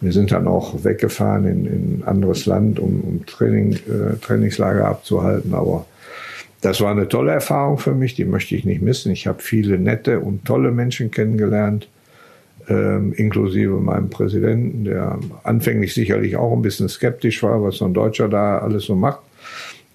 Wir 0.00 0.12
sind 0.12 0.30
dann 0.30 0.46
auch 0.46 0.84
weggefahren 0.84 1.44
in, 1.44 1.66
in 1.66 1.98
ein 1.98 2.02
anderes 2.06 2.46
Land, 2.46 2.78
um, 2.78 3.00
um 3.00 3.26
Training, 3.26 3.74
äh, 3.74 4.16
Trainingslager 4.20 4.86
abzuhalten, 4.86 5.54
aber 5.54 5.86
das 6.60 6.80
war 6.80 6.90
eine 6.90 7.08
tolle 7.08 7.32
Erfahrung 7.32 7.78
für 7.78 7.94
mich, 7.94 8.14
die 8.14 8.24
möchte 8.24 8.56
ich 8.56 8.64
nicht 8.64 8.82
missen. 8.82 9.12
Ich 9.12 9.26
habe 9.26 9.40
viele 9.40 9.78
nette 9.78 10.20
und 10.20 10.44
tolle 10.44 10.72
Menschen 10.72 11.10
kennengelernt 11.10 11.88
ähm, 12.68 13.12
inklusive 13.14 13.74
meinem 13.80 14.10
Präsidenten, 14.10 14.84
der 14.84 15.18
anfänglich 15.42 15.94
sicherlich 15.94 16.36
auch 16.36 16.52
ein 16.52 16.62
bisschen 16.62 16.88
skeptisch 16.88 17.42
war, 17.42 17.62
was 17.62 17.76
so 17.76 17.86
ein 17.86 17.94
Deutscher 17.94 18.28
da 18.28 18.58
alles 18.58 18.84
so 18.84 18.94
macht. 18.94 19.20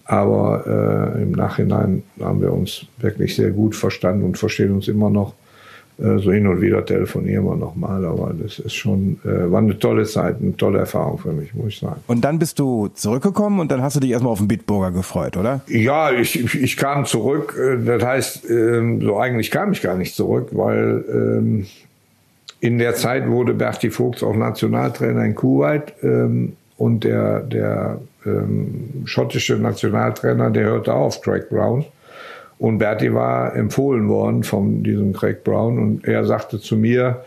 Aber 0.05 1.15
äh, 1.15 1.21
im 1.21 1.31
Nachhinein 1.31 2.03
haben 2.19 2.41
wir 2.41 2.51
uns 2.51 2.85
wirklich 2.97 3.35
sehr 3.35 3.51
gut 3.51 3.75
verstanden 3.75 4.23
und 4.23 4.37
verstehen 4.37 4.71
uns 4.71 4.87
immer 4.87 5.09
noch. 5.09 5.33
Äh, 5.99 6.17
so 6.17 6.31
hin 6.31 6.47
und 6.47 6.59
wieder 6.59 6.83
telefonieren 6.85 7.45
wir 7.45 7.55
nochmal, 7.55 8.03
aber 8.05 8.33
das 8.33 8.57
ist 8.57 8.73
schon, 8.73 9.19
äh, 9.23 9.51
war 9.51 9.59
eine 9.59 9.77
tolle 9.77 10.05
Zeit, 10.05 10.37
eine 10.41 10.57
tolle 10.57 10.79
Erfahrung 10.79 11.19
für 11.19 11.31
mich, 11.31 11.53
muss 11.53 11.67
ich 11.67 11.79
sagen. 11.79 12.01
Und 12.07 12.25
dann 12.25 12.39
bist 12.39 12.57
du 12.57 12.87
zurückgekommen 12.87 13.59
und 13.59 13.71
dann 13.71 13.83
hast 13.83 13.95
du 13.95 13.99
dich 13.99 14.09
erstmal 14.09 14.31
auf 14.31 14.39
den 14.39 14.47
Bitburger 14.47 14.91
gefreut, 14.91 15.37
oder? 15.37 15.61
Ja, 15.67 16.11
ich, 16.11 16.55
ich 16.55 16.77
kam 16.77 17.05
zurück. 17.05 17.55
Äh, 17.59 17.83
das 17.85 18.03
heißt, 18.03 18.49
ähm, 18.49 19.01
so 19.01 19.19
eigentlich 19.19 19.51
kam 19.51 19.71
ich 19.71 19.81
gar 19.83 19.95
nicht 19.95 20.15
zurück, 20.15 20.49
weil 20.51 21.05
ähm, 21.11 21.67
in 22.59 22.79
der 22.79 22.95
Zeit 22.95 23.27
wurde 23.27 23.53
Berti 23.53 23.91
Vogts 23.91 24.23
auch 24.23 24.35
Nationaltrainer 24.35 25.23
in 25.25 25.35
Kuwait 25.35 25.93
ähm, 26.01 26.53
und 26.77 27.03
der, 27.03 27.41
der 27.41 27.99
schottische 29.03 29.55
Nationaltrainer, 29.55 30.49
der 30.49 30.63
hörte 30.63 30.93
auf, 30.93 31.21
Craig 31.21 31.49
Brown. 31.49 31.83
Und 32.57 32.77
Berti 32.77 33.13
war 33.13 33.55
empfohlen 33.55 34.07
worden 34.07 34.43
von 34.43 34.83
diesem 34.83 35.13
Craig 35.13 35.43
Brown 35.43 35.79
und 35.79 36.05
er 36.05 36.23
sagte 36.25 36.59
zu 36.59 36.77
mir, 36.77 37.23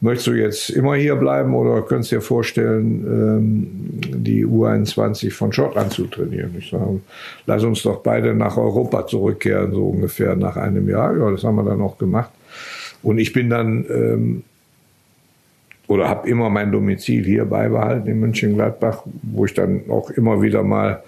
möchtest 0.00 0.26
du 0.28 0.32
jetzt 0.32 0.70
immer 0.70 0.94
hier 0.94 1.16
bleiben 1.16 1.54
oder 1.54 1.82
könntest 1.82 2.12
du 2.12 2.16
dir 2.16 2.22
vorstellen, 2.22 3.04
ähm, 3.06 3.66
die 4.24 4.46
U21 4.46 5.32
von 5.32 5.52
Schottland 5.52 5.92
zu 5.92 6.06
trainieren? 6.06 6.54
Ich 6.58 6.70
sage, 6.70 7.00
lass 7.46 7.64
uns 7.64 7.82
doch 7.82 8.02
beide 8.02 8.34
nach 8.34 8.56
Europa 8.56 9.06
zurückkehren, 9.06 9.72
so 9.72 9.86
ungefähr 9.86 10.36
nach 10.36 10.56
einem 10.56 10.88
Jahr. 10.88 11.16
Ja, 11.16 11.30
das 11.30 11.44
haben 11.44 11.56
wir 11.56 11.64
dann 11.64 11.80
auch 11.80 11.98
gemacht. 11.98 12.30
Und 13.02 13.18
ich 13.18 13.32
bin 13.32 13.50
dann 13.50 13.86
ähm, 13.88 14.42
oder 15.88 16.08
habe 16.08 16.28
immer 16.28 16.50
mein 16.50 16.72
Domizil 16.72 17.24
hier 17.24 17.44
beibehalten 17.44 18.08
in 18.08 18.20
München-Gladbach, 18.20 19.02
wo 19.22 19.44
ich 19.44 19.54
dann 19.54 19.82
auch 19.88 20.10
immer 20.10 20.42
wieder 20.42 20.62
mal 20.62 21.02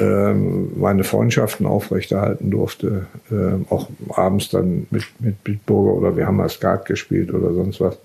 meine 0.00 1.04
Freundschaften 1.04 1.66
aufrechterhalten 1.66 2.50
durfte. 2.50 3.06
Ähm, 3.30 3.66
auch 3.70 3.88
abends 4.10 4.48
dann 4.48 4.86
mit, 4.90 5.04
mit 5.20 5.42
Bitburger 5.42 5.94
oder 5.94 6.16
wir 6.16 6.26
haben 6.26 6.36
mal 6.36 6.48
Skat 6.48 6.86
gespielt 6.86 7.32
oder 7.32 7.54
sonst 7.54 7.80
was. 7.80 7.98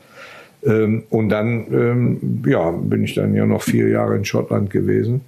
Ähm, 0.63 1.04
und 1.10 1.30
dann 1.30 1.67
ähm, 1.71 2.43
ja, 2.45 2.71
bin 2.71 3.04
ich 3.04 3.15
dann 3.15 3.34
ja 3.34 3.45
noch 3.45 3.63
vier 3.63 3.88
Jahre 3.89 4.15
in 4.15 4.25
Schottland 4.25 4.69
gewesen. 4.69 5.21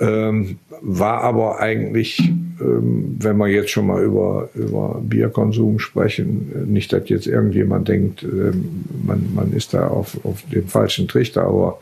Ähm, 0.00 0.58
war 0.80 1.22
aber 1.22 1.60
eigentlich, 1.60 2.18
ähm, 2.60 3.16
wenn 3.20 3.36
wir 3.36 3.46
jetzt 3.46 3.70
schon 3.70 3.86
mal 3.86 4.02
über, 4.02 4.48
über 4.54 5.00
Bierkonsum 5.00 5.78
sprechen, 5.78 6.66
nicht, 6.66 6.92
dass 6.92 7.08
jetzt 7.08 7.28
irgendjemand 7.28 7.88
denkt, 7.88 8.24
ähm, 8.24 8.84
man, 9.06 9.32
man 9.34 9.52
ist 9.52 9.72
da 9.72 9.86
auf, 9.86 10.18
auf 10.24 10.42
dem 10.52 10.66
falschen 10.66 11.06
Trichter, 11.06 11.44
aber 11.44 11.78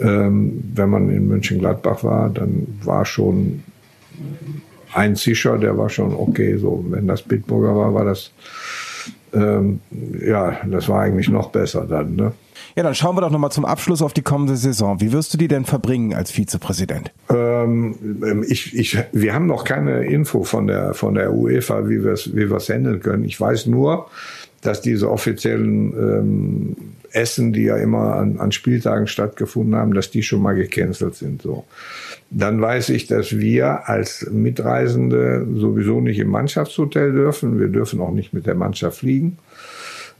ähm, 0.00 0.62
wenn 0.74 0.88
man 0.88 1.10
in 1.10 1.28
Mönchengladbach 1.28 2.02
war, 2.04 2.30
dann 2.30 2.66
war 2.82 3.04
schon 3.04 3.62
ein 4.92 5.14
Zischer, 5.16 5.58
der 5.58 5.78
war 5.78 5.88
schon 5.88 6.14
okay. 6.14 6.56
So, 6.56 6.84
wenn 6.88 7.06
das 7.06 7.22
Bitburger 7.22 7.76
war, 7.76 7.94
war 7.94 8.04
das 8.04 8.32
ähm, 9.32 9.80
ja, 10.24 10.58
das 10.66 10.88
war 10.88 11.02
eigentlich 11.02 11.28
noch 11.28 11.50
besser 11.50 11.86
dann. 11.88 12.16
Ne? 12.16 12.32
Ja, 12.76 12.82
dann 12.82 12.94
schauen 12.94 13.16
wir 13.16 13.20
doch 13.20 13.30
nochmal 13.30 13.50
zum 13.50 13.64
Abschluss 13.64 14.02
auf 14.02 14.12
die 14.12 14.22
kommende 14.22 14.56
Saison. 14.56 15.00
Wie 15.00 15.12
wirst 15.12 15.34
du 15.34 15.38
die 15.38 15.48
denn 15.48 15.64
verbringen 15.64 16.14
als 16.14 16.30
Vizepräsident? 16.30 17.12
Ähm, 17.28 17.96
ähm 18.24 18.44
ich, 18.46 18.76
ich, 18.76 18.98
wir 19.12 19.34
haben 19.34 19.46
noch 19.46 19.64
keine 19.64 20.04
Info 20.04 20.44
von 20.44 20.66
der, 20.66 20.94
von 20.94 21.14
der 21.14 21.32
UEFA, 21.34 21.88
wie 21.88 22.02
wir 22.04 22.12
es 22.12 22.34
wie 22.34 22.50
wir's 22.50 22.68
handeln 22.68 23.00
können. 23.00 23.24
Ich 23.24 23.40
weiß 23.40 23.66
nur, 23.66 24.06
dass 24.62 24.80
diese 24.80 25.10
offiziellen 25.10 25.92
ähm, 25.92 26.76
Essen, 27.12 27.52
die 27.52 27.64
ja 27.64 27.76
immer 27.76 28.14
an, 28.16 28.38
an 28.38 28.52
Spieltagen 28.52 29.06
stattgefunden 29.06 29.74
haben, 29.74 29.94
dass 29.94 30.10
die 30.10 30.22
schon 30.22 30.42
mal 30.42 30.54
gecancelt 30.54 31.14
sind. 31.14 31.42
So. 31.42 31.64
Dann 32.30 32.60
weiß 32.60 32.90
ich, 32.90 33.06
dass 33.06 33.38
wir 33.38 33.88
als 33.88 34.30
Mitreisende 34.30 35.46
sowieso 35.54 36.00
nicht 36.00 36.18
im 36.18 36.28
Mannschaftshotel 36.28 37.12
dürfen. 37.12 37.58
Wir 37.58 37.68
dürfen 37.68 38.00
auch 38.00 38.12
nicht 38.12 38.32
mit 38.32 38.46
der 38.46 38.54
Mannschaft 38.54 38.98
fliegen. 38.98 39.38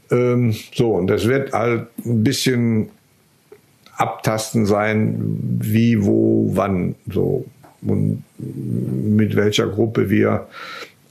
Ähm, 0.09 0.53
so, 0.73 0.91
und 0.91 1.07
das 1.07 1.27
wird 1.27 1.53
halt 1.53 1.87
ein 2.05 2.23
bisschen 2.23 2.89
Abtasten 3.95 4.65
sein, 4.65 5.37
wie, 5.59 6.03
wo, 6.03 6.51
wann, 6.53 6.95
so 7.07 7.45
und 7.83 8.23
mit 8.37 9.35
welcher 9.35 9.67
Gruppe 9.67 10.09
wir 10.09 10.47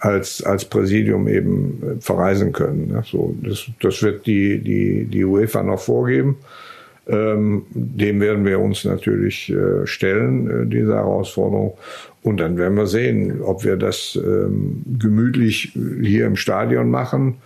als, 0.00 0.42
als 0.42 0.64
Präsidium 0.64 1.28
eben 1.28 1.98
verreisen 2.00 2.52
können. 2.52 3.02
So, 3.04 3.34
das, 3.42 3.66
das 3.80 4.02
wird 4.02 4.26
die, 4.26 4.58
die, 4.58 5.04
die 5.04 5.24
UEFA 5.24 5.62
noch 5.62 5.80
vorgeben. 5.80 6.38
Ähm, 7.10 7.62
dem 7.70 8.20
werden 8.20 8.44
wir 8.44 8.60
uns 8.60 8.84
natürlich 8.84 9.50
äh, 9.50 9.84
stellen, 9.86 10.50
äh, 10.50 10.66
diese 10.66 10.94
Herausforderung. 10.94 11.76
Und 12.22 12.38
dann 12.38 12.56
werden 12.58 12.76
wir 12.76 12.86
sehen, 12.86 13.40
ob 13.42 13.64
wir 13.64 13.76
das 13.76 14.18
ähm, 14.22 14.82
gemütlich 14.98 15.72
hier 16.02 16.26
im 16.26 16.36
Stadion 16.36 16.90
machen 16.90 17.36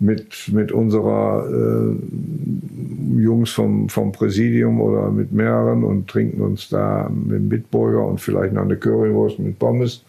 mit, 0.00 0.48
mit 0.50 0.72
unserer 0.72 1.46
äh, 1.48 3.22
Jungs 3.22 3.50
vom, 3.50 3.88
vom 3.88 4.12
Präsidium 4.12 4.80
oder 4.80 5.10
mit 5.10 5.30
mehreren 5.32 5.84
und 5.84 6.08
trinken 6.08 6.40
uns 6.40 6.70
da 6.70 7.08
mit 7.10 7.36
dem 7.36 7.48
Bitburger 7.50 8.04
und 8.04 8.20
vielleicht 8.20 8.54
noch 8.54 8.62
eine 8.62 8.76
Currywurst 8.76 9.38
mit 9.38 9.58
Pommes 9.58 10.04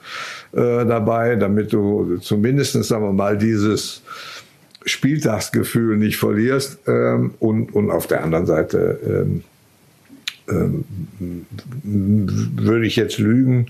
äh, 0.54 0.86
dabei, 0.86 1.36
damit 1.36 1.74
du 1.74 2.18
zumindest, 2.22 2.82
sagen 2.86 3.04
wir 3.04 3.14
mal, 3.14 3.38
dieses 3.38 4.02
Spieltagsgefühl 4.86 5.98
nicht 5.98 6.18
verlierst. 6.18 6.80
Ähm, 6.88 7.34
und, 7.40 7.74
und 7.74 7.92
auf 7.92 8.08
der 8.08 8.24
anderen 8.24 8.46
Seite 8.46 9.00
ähm, 9.06 9.44
ähm, 10.50 10.86
würde 11.84 12.86
ich 12.86 12.96
jetzt 12.96 13.18
lügen, 13.18 13.68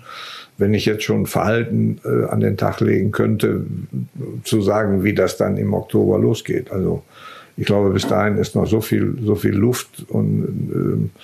wenn 0.58 0.73
ich 0.73 0.86
jetzt 0.86 1.04
schon 1.04 1.25
Verhalten 1.25 1.99
äh, 2.06 2.25
an 2.25 2.39
den 2.39 2.58
Tag 2.58 2.80
legen 2.80 3.12
könnte, 3.12 3.65
zu 4.43 4.62
sagen, 4.62 5.04
wie 5.04 5.13
das 5.13 5.38
dann 5.38 5.58
im 5.58 5.73
Oktober 5.73 6.19
losgeht. 6.19 6.71
Also 6.71 7.04
ich 7.57 7.65
glaube, 7.65 7.89
bis 7.91 8.07
dahin 8.07 8.37
ist 8.37 8.55
noch 8.55 8.67
so 8.67 8.81
viel, 8.81 9.17
so 9.23 9.35
viel 9.35 9.53
Luft 9.53 10.05
und 10.09 10.43
äh, 10.73 11.19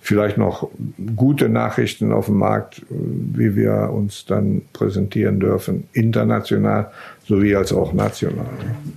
vielleicht 0.00 0.38
noch 0.38 0.68
gute 1.16 1.48
Nachrichten 1.48 2.12
auf 2.12 2.26
dem 2.26 2.38
Markt, 2.38 2.82
wie 2.88 3.54
wir 3.54 3.90
uns 3.92 4.24
dann 4.26 4.62
präsentieren 4.72 5.40
dürfen, 5.40 5.84
international 5.92 6.90
sowie 7.26 7.54
als 7.54 7.72
auch 7.72 7.92
national. 7.92 8.46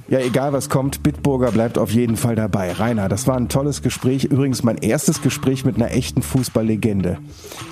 Ja, 0.08 0.20
egal 0.20 0.54
was 0.54 0.70
kommt, 0.70 1.04
Bitburger 1.04 1.52
bleibt 1.52 1.78
auf 1.78 1.92
jeden 1.92 2.18
Fall 2.18 2.36
dabei. 2.36 2.72
Rainer, 2.72 3.10
das 3.10 3.28
war 3.28 3.38
ein 3.38 3.48
tolles 3.48 3.82
Gespräch. 3.82 4.26
Übrigens 4.26 4.64
mein 4.64 4.78
erstes 4.78 5.22
Gespräch 5.22 5.66
mit 5.66 5.76
einer 5.76 5.92
echten 5.92 6.22
Fußballlegende. 6.22 7.20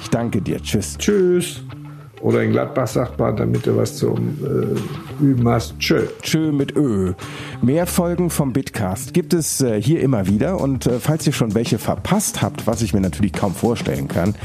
Ich 0.04 0.10
danke 0.10 0.42
dir. 0.42 0.62
Tschüss. 0.62 0.98
Tschüss. 0.98 1.64
Oder 2.22 2.44
in 2.44 2.52
Gladbach 2.52 2.88
sagt 2.88 3.20
man, 3.20 3.36
damit 3.36 3.66
du 3.66 3.76
was 3.76 3.98
zum 3.98 4.38
äh, 4.44 5.24
Üben 5.24 5.48
hast, 5.48 5.78
tschö. 5.80 6.08
Tschö 6.22 6.52
mit 6.52 6.76
Ö. 6.76 7.14
Mehr 7.62 7.88
Folgen 7.88 8.30
vom 8.30 8.54
Bitcast 8.54 9.14
gibt 9.14 9.34
es 9.34 9.62
äh, 9.62 9.82
hier 9.82 10.02
immer 10.02 10.28
wieder 10.28 10.60
und 10.60 10.86
äh, 10.86 11.00
falls 11.00 11.26
ihr 11.26 11.34
schon 11.34 11.56
welche 11.56 11.80
verpasst 11.80 12.42
habt, 12.42 12.68
was 12.68 12.82
ich 12.82 12.94
mir 12.94 13.02
natürlich 13.02 13.34
kaum 13.34 13.56
vorstellen 13.56 14.08
kann, 14.08 14.36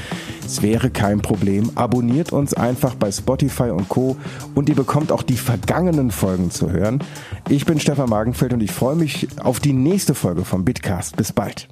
es 0.45 0.63
wäre 0.63 0.91
kein 0.91 1.21
Problem. 1.21 1.71
Abonniert 1.75 2.33
uns 2.33 2.55
einfach 2.55 2.95
bei 2.95 3.13
Spotify 3.13 3.71
und 3.71 3.89
Co. 3.89 4.17
und 4.55 4.69
ihr 4.69 4.77
bekommt 4.77 5.13
auch 5.13 5.23
die 5.23 5.37
vergangenen 5.37 6.11
Folgen 6.11 6.51
zu 6.51 6.71
hören. 6.71 7.01
Ich 7.49 7.67
bin 7.67 7.79
Stefan 7.79 8.09
Magenfeld 8.09 8.53
und 8.53 8.63
ich 8.63 8.73
freue 8.73 8.97
mich 8.97 9.29
auf 9.43 9.61
die 9.61 9.73
nächste 9.73 10.15
Folge 10.15 10.45
vom 10.45 10.65
Bitcast. 10.65 11.17
Bis 11.17 11.33
bald. 11.33 11.69